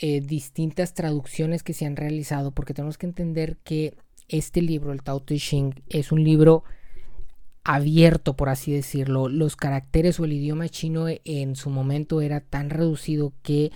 [0.01, 3.97] eh, distintas traducciones que se han realizado, porque tenemos que entender que
[4.29, 6.65] este libro, el Tao Te Ching, es un libro
[7.65, 9.29] abierto, por así decirlo.
[9.29, 13.73] Los caracteres o el idioma chino en su momento era tan reducido que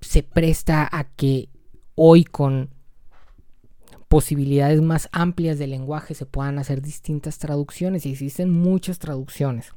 [0.00, 1.48] se presta a que
[1.94, 2.70] hoy con
[4.08, 9.70] posibilidades más amplias de lenguaje se puedan hacer distintas traducciones y existen muchas traducciones.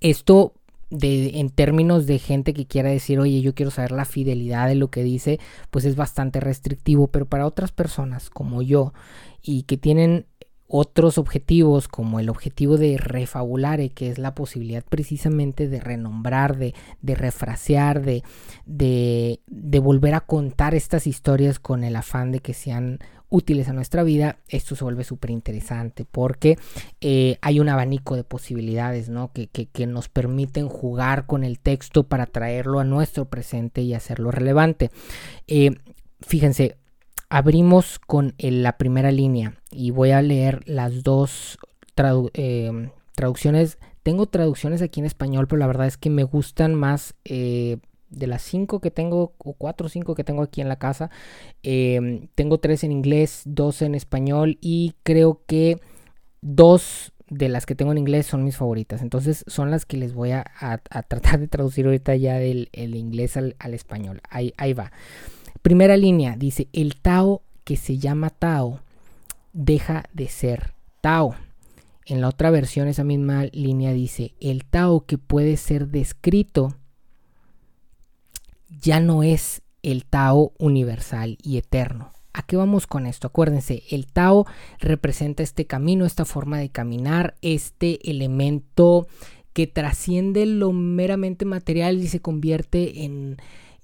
[0.00, 0.54] Esto
[0.92, 4.74] de, en términos de gente que quiera decir, oye, yo quiero saber la fidelidad de
[4.74, 8.92] lo que dice, pues es bastante restrictivo, pero para otras personas como yo
[9.42, 10.26] y que tienen
[10.68, 16.74] otros objetivos como el objetivo de refabulare, que es la posibilidad precisamente de renombrar, de,
[17.00, 18.22] de refrasear, de,
[18.64, 23.00] de, de, volver a contar estas historias con el afán de que sean
[23.32, 26.58] útiles a nuestra vida, esto se vuelve súper interesante porque
[27.00, 29.32] eh, hay un abanico de posibilidades ¿no?
[29.32, 34.30] que, que, nos permiten jugar con el texto para traerlo a nuestro presente y hacerlo
[34.30, 34.90] relevante.
[35.46, 35.70] Eh,
[36.20, 36.76] fíjense,
[37.30, 41.58] abrimos con la primera línea y voy a leer las dos
[41.94, 43.78] traducciones.
[44.02, 47.78] Tengo traducciones aquí en español, pero la verdad es que me gustan más eh,
[48.12, 51.10] de las cinco que tengo, o cuatro o cinco que tengo aquí en la casa.
[51.62, 55.80] Em, tengo tres en inglés, dos en español y creo que
[56.40, 59.02] dos de las que tengo en inglés son mis favoritas.
[59.02, 60.44] Entonces son las que les voy a,
[61.08, 64.20] tratar de traducir ahorita ya del inglés al, español.
[64.28, 64.92] Ahí, ahí va.
[65.62, 68.80] Primera línea dice, el Tao que se llama Tao
[69.52, 71.34] deja de ser Tao.
[72.04, 76.76] En la otra versión esa misma línea dice, el Tao que puede ser descrito
[78.82, 82.10] ya no es el Tao universal y eterno.
[82.34, 83.26] ¿A qué vamos con esto?
[83.26, 84.46] Acuérdense, el Tao
[84.80, 89.06] representa este camino, esta forma de caminar, este elemento
[89.52, 93.36] que trasciende lo meramente material y se convierte en,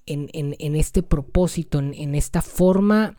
[0.07, 3.15] en, este propósito, en, esta forma,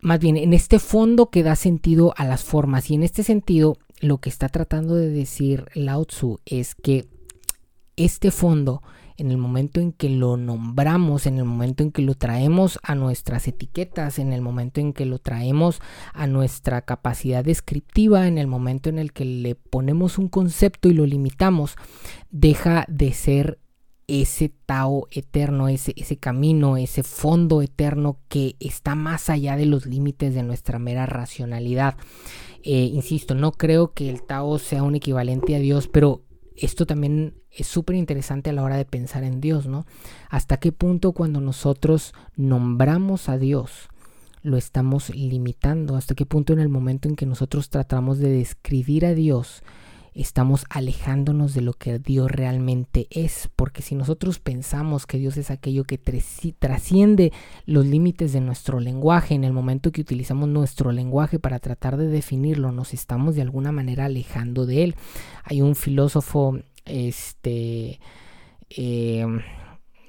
[0.00, 2.88] más bien en este fondo que da sentido a las formas.
[2.90, 7.06] Y en este sentido, lo que está tratando de decir Lao Tzu es que
[7.96, 8.82] este fondo,
[9.16, 12.94] en el momento en que lo nombramos, en el momento en que lo traemos a
[12.94, 15.80] nuestras etiquetas, en el momento en que lo traemos
[16.12, 20.94] a nuestra capacidad descriptiva, en el momento en el que le ponemos un concepto y
[20.94, 21.76] lo limitamos,
[22.30, 23.58] deja de ser
[24.08, 29.86] ese Tao eterno, ese, ese camino, ese fondo eterno que está más allá de los
[29.86, 31.96] límites de nuestra mera racionalidad.
[32.62, 36.22] Eh, insisto, no creo que el Tao sea un equivalente a Dios, pero
[36.56, 39.86] esto también es súper interesante a la hora de pensar en Dios, ¿no?
[40.28, 43.88] Hasta qué punto cuando nosotros nombramos a Dios,
[44.42, 49.04] lo estamos limitando, hasta qué punto en el momento en que nosotros tratamos de describir
[49.04, 49.62] a Dios,
[50.16, 55.50] estamos alejándonos de lo que Dios realmente es, porque si nosotros pensamos que Dios es
[55.50, 57.32] aquello que trasciende
[57.66, 62.06] los límites de nuestro lenguaje, en el momento que utilizamos nuestro lenguaje para tratar de
[62.06, 64.94] definirlo, nos estamos de alguna manera alejando de él.
[65.44, 68.00] Hay un filósofo, este,
[68.70, 69.40] em,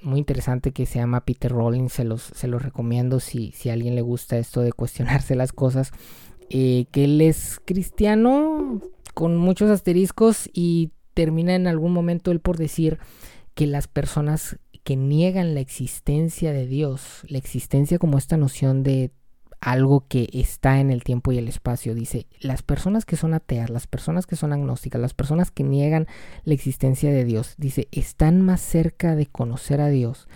[0.01, 3.73] muy interesante que se llama Peter Rollins, se los, se los recomiendo si, si a
[3.73, 5.91] alguien le gusta esto de cuestionarse las cosas.
[6.49, 8.81] Eh, que él es cristiano,
[9.13, 12.99] con muchos asteriscos y termina en algún momento él por decir
[13.53, 19.11] que las personas que niegan la existencia de Dios, la existencia como esta noción de
[19.61, 21.95] algo que está en el tiempo y el espacio.
[21.95, 26.07] Dice, las personas que son ateas, las personas que son agnósticas, las personas que niegan
[26.43, 30.27] la existencia de Dios, dice, están más cerca de conocer a Dios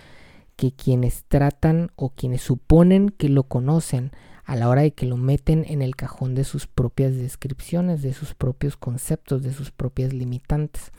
[0.56, 4.12] que quienes tratan o quienes suponen que lo conocen
[4.44, 8.12] a la hora de que lo meten en el cajón de sus propias descripciones, de
[8.12, 10.90] sus propios conceptos, de sus propias limitantes.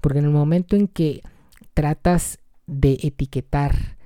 [0.00, 1.22] Porque en el momento en que
[1.74, 3.97] tratas de etiquetar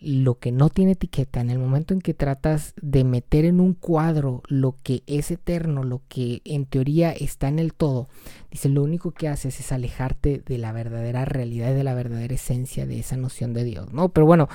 [0.00, 3.74] lo que no tiene etiqueta, en el momento en que tratas de meter en un
[3.74, 8.08] cuadro lo que es eterno, lo que en teoría está en el todo,
[8.50, 12.34] dice, lo único que haces es alejarte de la verdadera realidad y de la verdadera
[12.34, 14.08] esencia de esa noción de Dios, ¿no?
[14.08, 14.48] Pero bueno,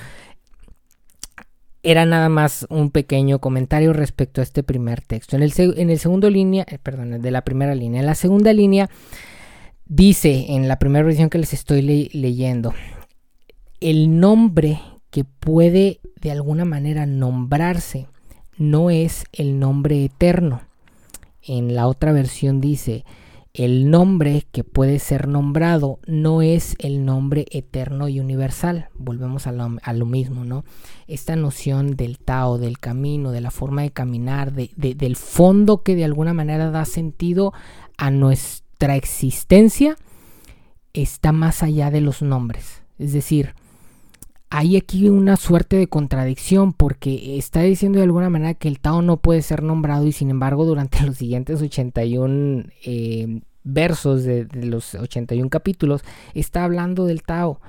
[1.84, 5.36] era nada más un pequeño comentario respecto a este primer texto.
[5.36, 8.00] En el, en el segundo línea, eh, perdón, de la primera línea.
[8.00, 8.89] En la segunda línea
[9.86, 12.74] dice, en la primera versión que les estoy leyendo,
[13.80, 14.80] el nombre
[15.16, 18.09] que puede de alguna manera nombrarse
[18.57, 20.63] no es el nombre eterno.
[21.41, 23.05] En la otra versión dice,
[23.53, 28.89] el nombre que puede ser nombrado no es el nombre eterno y universal.
[28.93, 30.66] Volvemos a lo, mismo, ¿no?
[31.07, 36.03] Esta noción del Tao, del camino, de la forma de caminar, del fondo que de
[36.03, 37.53] alguna manera da sentido
[37.97, 39.95] a nuestra existencia,
[40.91, 42.84] está más allá de los nombres.
[42.99, 43.53] Es decir,
[44.58, 49.01] hay aquí una suerte de contradicción porque está diciendo de alguna manera que el Tao
[49.01, 54.95] no puede ser nombrado y sin embargo durante los siguientes 81 eh, versos de, los
[54.95, 56.03] 81 capítulos
[56.34, 57.60] está hablando del Tao.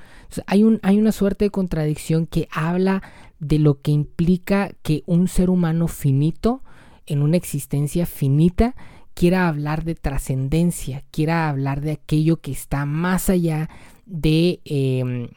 [0.47, 3.03] hay, un, hay una suerte de contradicción que habla
[3.41, 6.63] de lo que implica que un ser humano finito
[7.07, 8.77] en una existencia finita
[9.13, 13.71] quiera hablar de trascendencia, quiera hablar de aquello que está más allá
[14.05, 14.61] de...
[14.65, 15.31] Em,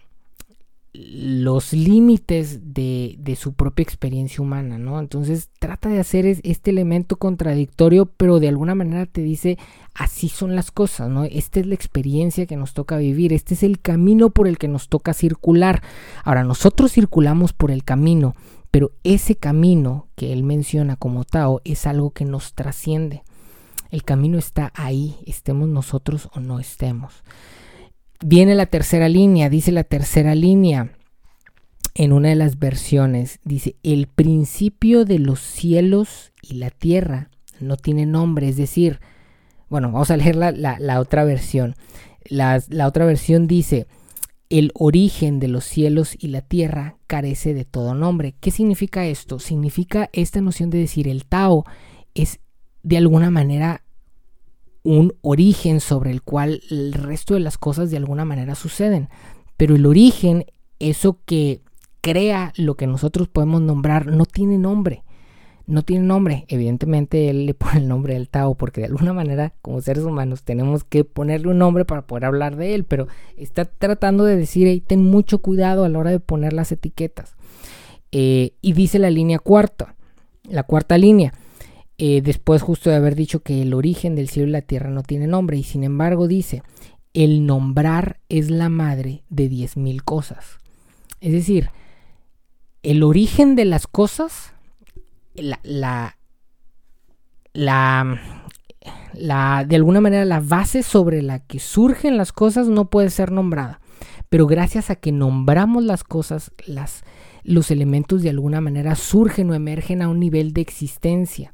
[0.92, 5.00] los límites de, su propia experiencia humana, ¿no?
[5.00, 9.58] Entonces trata de hacer este elemento contradictorio, pero de alguna manera te dice,
[9.94, 11.26] así son las cosas, ¿no?
[11.26, 14.68] Esta es la experiencia que nos toca vivir, este es el camino por el que
[14.68, 15.84] nos toca circular.
[16.24, 18.36] Ahora, nosotros circulamos por el camino,
[18.72, 23.24] pero ese camino que él menciona como Tao es algo que nos trasciende.
[23.92, 27.24] El camino está ahí, estemos nosotros o no estemos.
[28.22, 30.92] Viene la tercera línea, dice la tercera línea
[31.96, 37.78] en una de las versiones, dice, el principio de los cielos y la tierra no
[37.78, 39.00] tiene nombre, es decir,
[39.70, 41.76] bueno, vamos a leer la, otra versión.
[42.26, 43.88] La, la otra versión dice,
[44.50, 48.34] el origen de los cielos y la tierra carece de todo nombre.
[48.40, 49.40] ¿Qué significa esto?
[49.40, 51.66] Significa esta noción de decir el Tao
[52.16, 52.40] es
[52.84, 53.84] de alguna manera
[54.84, 59.10] un origen sobre el cual el resto de las cosas de alguna manera suceden.
[59.58, 60.46] Pero el origen,
[60.80, 61.62] eso que
[62.02, 65.04] crea lo que nosotros podemos nombrar, no tiene nombre.
[65.68, 66.46] No tiene nombre.
[66.48, 70.44] Evidentemente él le pone el nombre del Tao porque de alguna manera como seres humanos
[70.44, 72.86] tenemos que ponerle un nombre para poder hablar de él.
[72.86, 73.08] Pero
[73.38, 77.36] está tratando de decir, ten mucho cuidado a la hora de poner las etiquetas.
[78.12, 79.96] Eh, y dice la línea cuarta,
[80.44, 81.34] la cuarta línea.
[82.02, 85.04] Eh, después justo de haber dicho que el origen del cielo y la tierra no
[85.04, 86.64] tiene nombre, y sin embargo dice,
[87.14, 90.60] el nombrar es la madre de diez mil cosas.
[91.20, 91.72] Es decir,
[92.84, 94.54] el origen de las cosas,
[95.36, 96.18] la, la,
[97.52, 98.16] la,
[99.68, 103.82] de alguna manera la base sobre la que surgen las cosas no puede ser nombrada.
[104.30, 107.04] Pero gracias a que nombramos las cosas, las,
[107.44, 111.54] los elementos de alguna manera surgen o emergen a un nivel de existencia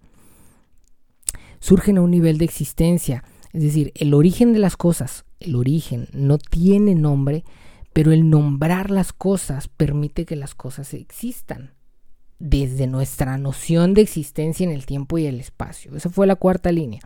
[1.66, 3.24] surgen a un nivel de existencia.
[3.52, 7.44] Es decir, el origen de las cosas, el origen no tiene nombre,
[7.92, 11.74] pero el nombrar las cosas permite que las cosas existan
[12.38, 15.96] desde nuestra noción de existencia en el tiempo y el espacio.
[15.96, 17.02] Esa fue la cuarta línea.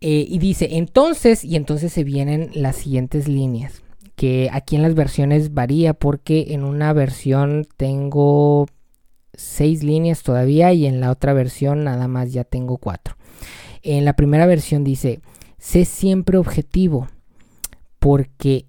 [0.00, 3.82] Eh, y dice, entonces, y entonces se vienen las siguientes líneas,
[4.14, 8.68] que aquí en las versiones varía porque en una versión tengo
[9.32, 13.16] seis líneas todavía y en la otra versión nada más ya tengo cuatro.
[13.82, 15.20] En la primera versión dice,
[15.58, 17.08] sé siempre objetivo,
[17.98, 18.66] porque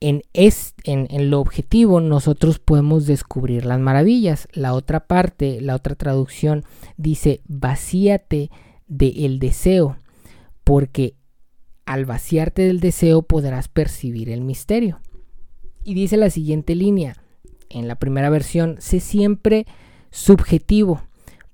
[0.00, 4.48] en, en, lo objetivo nosotros podemos descubrir las maravillas.
[4.52, 6.64] La otra parte, la otra traducción
[6.96, 8.50] dice, vacíate
[8.88, 9.96] del deseo,
[10.64, 11.14] porque
[11.86, 15.00] al vaciarte del deseo podrás percibir el misterio.
[15.84, 17.16] Y dice la siguiente línea,
[17.70, 19.66] en la primera versión, sé siempre
[20.10, 21.02] subjetivo,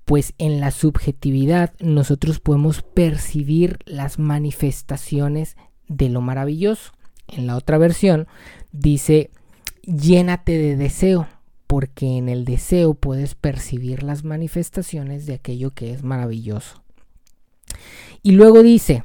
[0.09, 5.55] pues en la subjetividad nosotros podemos percibir las manifestaciones
[5.87, 6.93] de lo maravilloso.
[7.27, 8.25] En la otra versión
[8.71, 9.29] dice,
[9.83, 11.27] llénate de deseo,
[11.67, 16.81] porque en el deseo puedes percibir las manifestaciones de aquello que es maravilloso.
[18.23, 19.03] Y luego dice,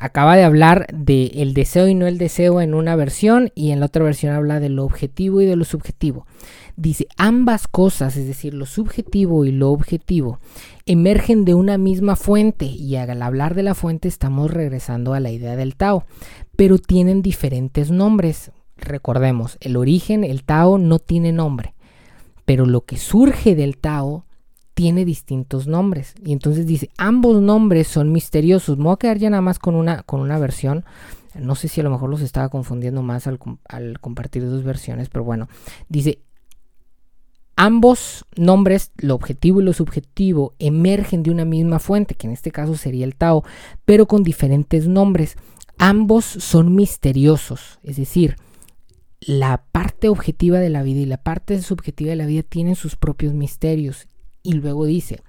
[0.00, 3.80] acaba de hablar de el deseo y no el deseo en una versión y en
[3.80, 6.26] la otra versión habla de lo objetivo y de lo subjetivo.
[6.76, 10.40] Dice, ambas cosas, es decir, lo subjetivo y lo objetivo,
[10.86, 15.30] emergen de una misma fuente y al hablar de la fuente estamos regresando a la
[15.30, 16.04] idea del Tao,
[16.56, 18.52] pero tienen diferentes nombres.
[18.76, 21.74] Recordemos, el origen, el Tao no tiene nombre,
[22.44, 24.24] pero lo que surge del Tao
[24.74, 26.14] tiene distintos nombres.
[26.24, 28.78] Y entonces dice, ambos nombres son misteriosos.
[28.78, 30.84] Me voy a quedar ya nada más con una, con una versión.
[31.34, 35.08] No sé si a lo mejor los estaba confundiendo más al, al compartir dos versiones,
[35.08, 35.48] pero bueno,
[35.88, 36.20] dice,
[37.54, 42.50] Ambos nombres, lo objetivo y lo subjetivo, emergen de una misma fuente, que en este
[42.50, 43.44] caso sería el Tao,
[43.84, 45.36] pero con diferentes nombres.
[45.78, 48.36] Ambos son misteriosos, es decir,
[49.20, 52.96] la parte objetiva de la vida y la parte subjetiva de la vida tienen sus
[52.96, 54.08] propios misterios.
[54.42, 55.22] Y luego dice,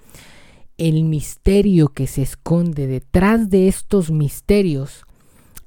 [0.77, 5.05] el misterio que se esconde detrás de estos misterios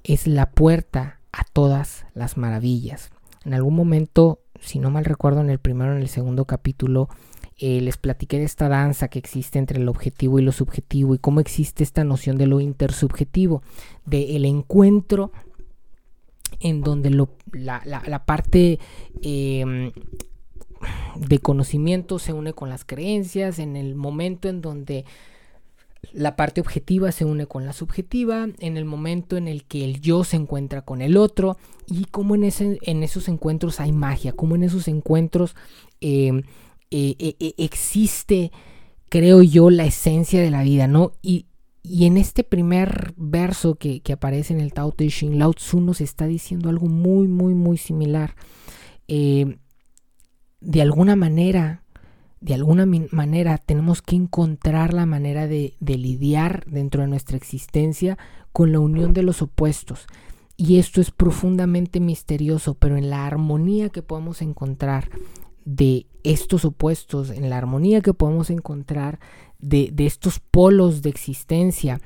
[0.04, 3.10] es la puerta a todas las maravillas.
[3.44, 7.08] En algún momento si no mal recuerdo, en el primero o en el segundo capítulo,
[7.58, 11.18] eh, les platiqué de esta danza que existe entre lo objetivo y lo subjetivo y
[11.18, 13.62] cómo existe esta noción de lo intersubjetivo,
[14.04, 15.32] del encuentro
[16.60, 18.78] en donde la, parte
[19.22, 19.92] em,
[21.16, 25.04] de conocimiento se une con las creencias, en el momento en donde
[26.12, 30.00] la parte objetiva se une con la subjetiva en el momento en el que el
[30.00, 31.56] yo se encuentra con el otro
[31.86, 35.54] y como en, ese, en esos encuentros hay magia, como en esos encuentros
[36.00, 36.42] eh,
[36.90, 38.52] eh, eh, existe,
[39.08, 41.12] creo yo, la esencia de la vida, ¿no?
[41.22, 41.46] Y,
[41.88, 46.26] en este primer verso que, aparece en el Tao Te Ching, Lao Tzu nos está
[46.26, 48.34] diciendo algo muy, muy, muy similar.
[50.66, 51.84] De alguna manera,
[52.40, 58.18] de alguna manera tenemos que encontrar la manera de, lidiar dentro de nuestra existencia
[58.52, 60.06] con la unión de los opuestos.
[60.56, 65.08] Y esto es profundamente misterioso, pero en la armonía que podemos encontrar
[65.64, 69.20] de estos opuestos, en la armonía que podemos encontrar
[69.60, 72.00] de, estos polos de existencia,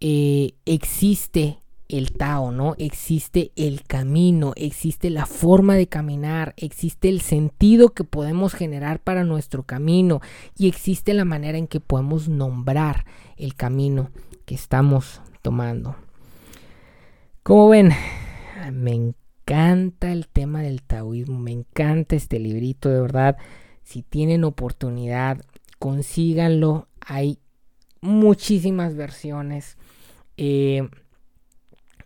[0.00, 1.61] eh, existe
[1.92, 2.74] el Tao, ¿no?
[2.78, 9.24] Existe el camino, existe la forma de caminar, existe el sentido que podemos generar para
[9.24, 10.20] nuestro camino
[10.56, 13.04] y existe la manera en que podemos nombrar
[13.36, 14.10] el camino
[14.46, 15.96] que estamos tomando.
[17.42, 17.92] Como ven,
[18.72, 23.36] me encanta el tema del taoísmo, me encanta este librito, de verdad.
[23.82, 25.44] Si tienen oportunidad,
[25.78, 26.88] consíganlo.
[27.00, 27.38] Hay
[28.00, 29.76] muchísimas versiones.
[30.36, 30.88] Eh,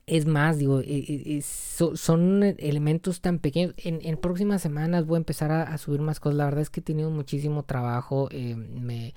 [0.06, 3.74] es más, digo, e, e, son elementos tan pequeños.
[3.78, 6.36] En, próximas semanas voy a empezar a, subir más cosas.
[6.36, 8.28] La verdad es que he tenido muchísimo trabajo.
[8.30, 9.14] Eh, me,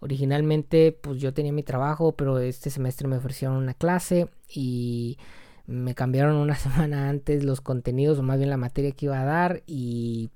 [0.00, 5.18] originalmente, pues yo tenía mi trabajo, pero este semestre me ofrecieron una clase y
[5.66, 9.24] me cambiaron una semana antes los contenidos, o más bien la materia que iba a
[9.24, 9.62] dar.
[9.66, 10.30] Y,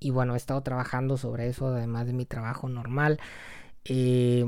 [0.00, 3.20] y bueno, he estado trabajando sobre eso, además de mi trabajo normal.
[3.86, 4.46] Eh,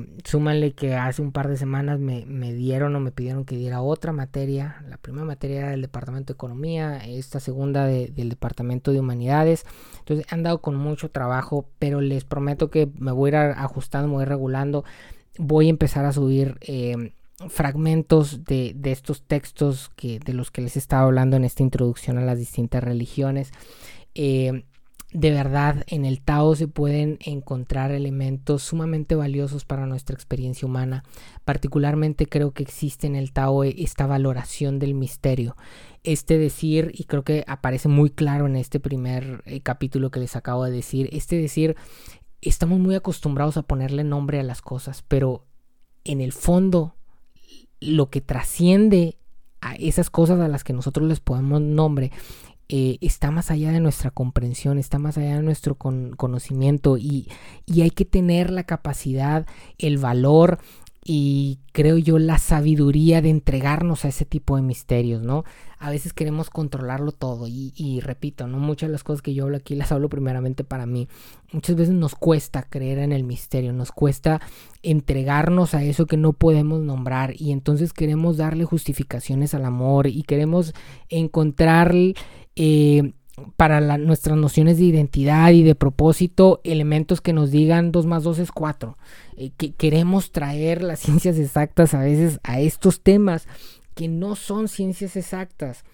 [0.77, 2.25] que hace un par de semanas me,
[2.55, 4.83] dieron o me pidieron que diera otra materia.
[4.89, 9.67] La primera materia era del Departamento de Economía, esta segunda del Departamento de Humanidades.
[9.99, 14.09] Entonces han dado con mucho trabajo, pero les prometo que me voy a ir ajustando,
[14.09, 14.85] me voy a ir regulando.
[15.39, 17.13] Voy a empezar a subir eh,
[17.49, 22.23] fragmentos de, estos textos que, de los que les estaba hablando en esta introducción a
[22.23, 23.53] las distintas religiones.
[24.15, 24.65] Eh,
[25.13, 31.05] de verdad en el Tao se pueden encontrar elementos sumamente valiosos para nuestra experiencia humana.
[31.45, 35.57] Particularmente creo que existe en el Tao esta valoración del misterio.
[36.03, 40.37] Este decir, y creo que aparece muy claro en este primer eh, capítulo que les
[40.37, 41.77] acabo de decir, este decir,
[42.43, 45.47] estamos muy acostumbrados a ponerle nombre a las cosas, pero
[46.05, 46.97] en el fondo
[47.81, 49.19] lo que trasciende
[49.61, 52.13] a esas cosas a las que nosotros les ponemos nombre
[52.69, 57.29] eh, está más allá de nuestra comprensión, está más allá de nuestro conocimiento y,
[57.65, 59.47] y hay que tener la capacidad,
[59.79, 60.59] el valor
[61.09, 65.45] y creo yo la sabiduría de entregarnos a ese tipo de misterios, ¿no?
[65.79, 68.59] A veces queremos controlarlo todo y, y, repito, ¿no?
[68.59, 71.07] Muchas de las cosas que yo hablo aquí las hablo primeramente para mí.
[71.53, 74.41] Muchas veces nos cuesta creer en el misterio, nos cuesta
[74.83, 80.25] entregarnos a eso que no podemos nombrar y entonces queremos darle justificaciones al amor y
[80.25, 80.75] queremos
[81.09, 81.95] encontrar
[82.57, 83.13] eh,
[83.57, 88.39] para nuestras nociones de identidad y de propósito, elementos que nos digan 2 más 2
[88.39, 88.97] es 4.
[89.37, 93.47] Eh, que queremos traer las ciencias exactas a veces a estos temas
[93.95, 95.85] que no son ciencias exactas.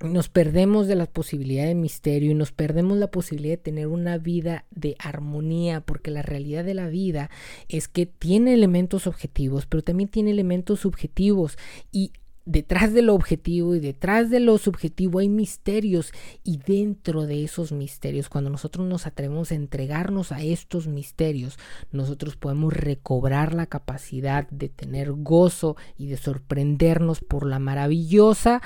[0.00, 4.16] Nos perdemos de la posibilidad de misterio y nos perdemos la posibilidad de tener una
[4.16, 7.30] vida de armonía, porque la realidad de la vida
[7.68, 11.58] es que tiene elementos objetivos, pero también tiene elementos subjetivos
[11.90, 12.12] y
[12.48, 17.72] detrás de lo objetivo y detrás de lo subjetivo hay misterios y dentro de esos
[17.72, 21.58] misterios, cuando nosotros nos atrevemos a entregarnos a estos misterios,
[21.92, 28.62] nosotros podemos recobrar la capacidad de tener gozo y de sorprendernos por la maravillosa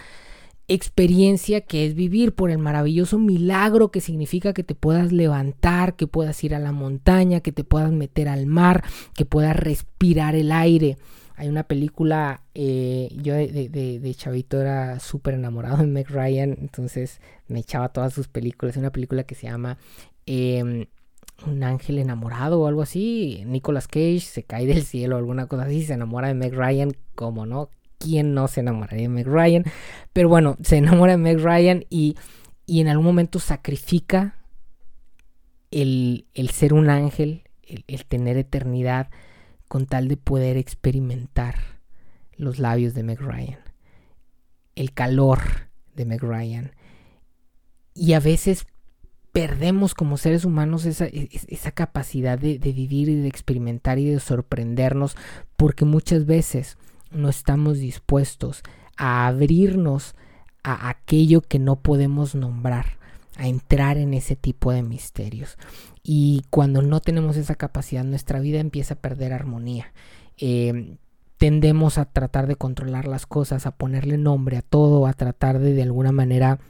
[0.68, 6.07] experiencia que es vivir por el maravilloso milagro que significa que te puedas levantar, que
[6.07, 10.53] puedas ir a la montaña, que te puedas meter al mar, que puedas respirar el
[10.53, 10.99] aire.
[11.43, 17.59] Hay una película, eh, yo de, chavito era súper enamorado de Meg Ryan, entonces me
[17.59, 18.76] echaba todas sus películas.
[18.76, 19.76] Hay una película que se llama
[20.24, 20.86] em,
[21.45, 23.43] un ángel enamorado o algo así.
[23.45, 26.93] Nicolas Cage se cae del cielo o alguna cosa así, se enamora de Meg Ryan,
[27.16, 29.64] como no, ¿quién no se enamoraría de Meg Ryan?
[30.12, 32.14] Pero bueno, se enamora de Meg Ryan y,
[32.66, 34.36] y en algún momento sacrifica
[35.72, 39.11] el, el ser un ángel, el, el tener eternidad,
[39.73, 41.55] con tal de poder experimentar
[42.37, 43.59] los labios de Meg Ryan,
[44.75, 45.41] el calor
[45.97, 46.73] de Meg Ryan.
[47.95, 48.66] Y a veces
[49.33, 53.99] perdemos como seres humanos esa, e, e, esa capacidad de, de, vivir y de experimentar
[53.99, 55.16] y de sorprendernos
[55.57, 56.77] porque muchas veces
[57.11, 58.61] no estamos dispuestos
[58.99, 60.14] a abrirnos
[60.62, 62.99] a aquello que no podemos nombrar,
[63.37, 65.57] a entrar en ese tipo de misterios.
[66.03, 69.93] Y cuando no tenemos esa capacidad, nuestra vida empieza a perder armonía.
[70.39, 70.97] Eh,
[71.39, 75.74] tendemos a tratar de controlar las cosas, a ponerle nombre a todo, a tratar de
[75.74, 76.61] de alguna manera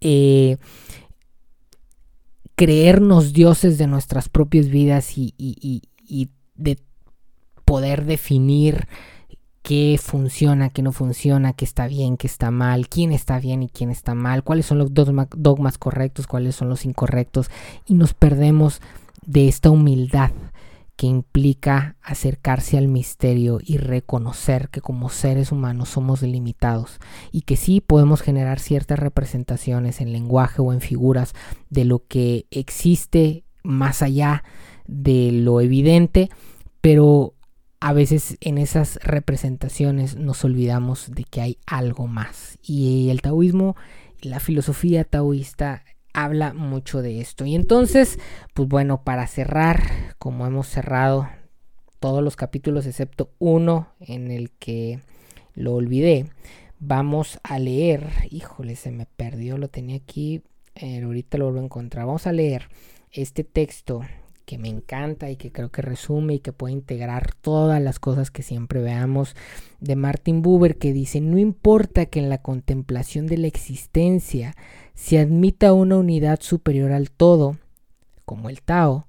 [0.00, 0.58] eh,
[2.54, 5.82] creernos dioses de nuestras propias vidas y, y,
[6.54, 6.78] de
[7.64, 8.88] poder definir
[9.68, 13.68] qué funciona, qué no funciona, qué está bien, qué está mal, quién está bien y
[13.68, 17.50] quién está mal, cuáles son los dogmas correctos, cuáles son los incorrectos,
[17.84, 18.80] y nos perdemos
[19.26, 20.30] de esta humildad
[20.96, 26.98] que implica acercarse al misterio y reconocer que como seres humanos somos limitados
[27.30, 31.34] y que sí podemos generar ciertas representaciones en lenguaje o en figuras
[31.68, 34.44] de lo que existe más allá
[34.86, 36.30] de lo evidente,
[36.80, 37.34] pero
[37.80, 42.58] a veces en esas representaciones nos olvidamos de que hay algo más.
[42.62, 43.76] Y el taoísmo,
[44.20, 47.44] la filosofía taoísta habla mucho de esto.
[47.44, 48.18] Y entonces,
[48.54, 51.28] pues bueno, para cerrar, como hemos cerrado
[52.00, 55.00] todos los capítulos excepto uno en el que
[55.54, 56.26] lo olvidé,
[56.80, 60.42] vamos a leer, híjole, se me perdió, lo tenía aquí,
[60.74, 62.06] eh, ahorita lo vuelvo a encontrar.
[62.06, 62.68] Vamos a leer
[63.12, 64.02] este texto
[64.48, 68.30] que me encanta y que creo que resume y que puede integrar todas las cosas
[68.30, 69.36] que siempre veamos
[69.78, 74.56] de Martin Buber que dice no importa que en la contemplación de la existencia
[74.94, 77.58] se admita una unidad superior al todo,
[78.24, 79.06] como el Tao,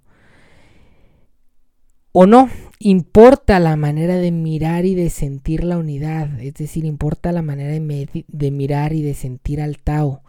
[2.11, 7.31] o no, importa la manera de mirar y de sentir la unidad, es decir, importa
[7.31, 10.21] la manera de, de mirar y de sentir al Tao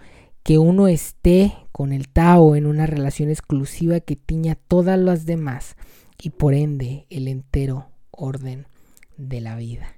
[0.43, 5.77] que uno esté con el Tao en una relación exclusiva que tiña todas las demás
[6.21, 8.67] y por ende el entero orden
[9.17, 9.97] de la vida.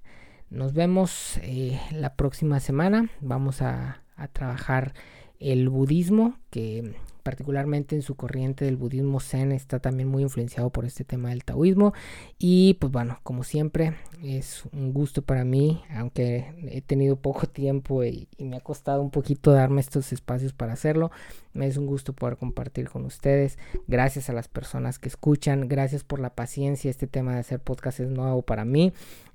[0.50, 3.10] Nos vemos eh, la próxima semana.
[3.20, 4.94] Vamos a, a trabajar
[5.38, 10.84] el budismo que particularmente en su corriente del budismo zen, está también muy influenciado por
[10.84, 11.92] este tema del taoísmo.
[12.38, 18.04] Y pues bueno, como siempre, es un gusto para mí, aunque he tenido poco tiempo
[18.04, 21.10] y, me ha costado un poquito darme estos espacios para hacerlo.
[21.54, 23.58] Me es un gusto poder compartir con ustedes.
[23.86, 26.90] Gracias a las personas que escuchan, gracias por la paciencia.
[26.90, 28.92] Este tema de hacer podcast es nuevo para mí.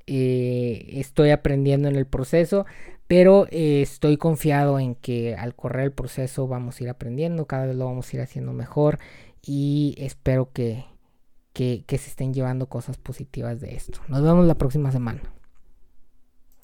[0.07, 2.65] Eh, estoy aprendiendo en el proceso,
[3.07, 7.65] pero eh, estoy confiado en que al correr el proceso vamos a ir aprendiendo, cada
[7.65, 8.99] vez lo vamos a ir haciendo mejor
[9.41, 10.85] y espero que,
[11.53, 13.99] que, que se estén llevando cosas positivas de esto.
[14.07, 15.21] Nos vemos la próxima semana.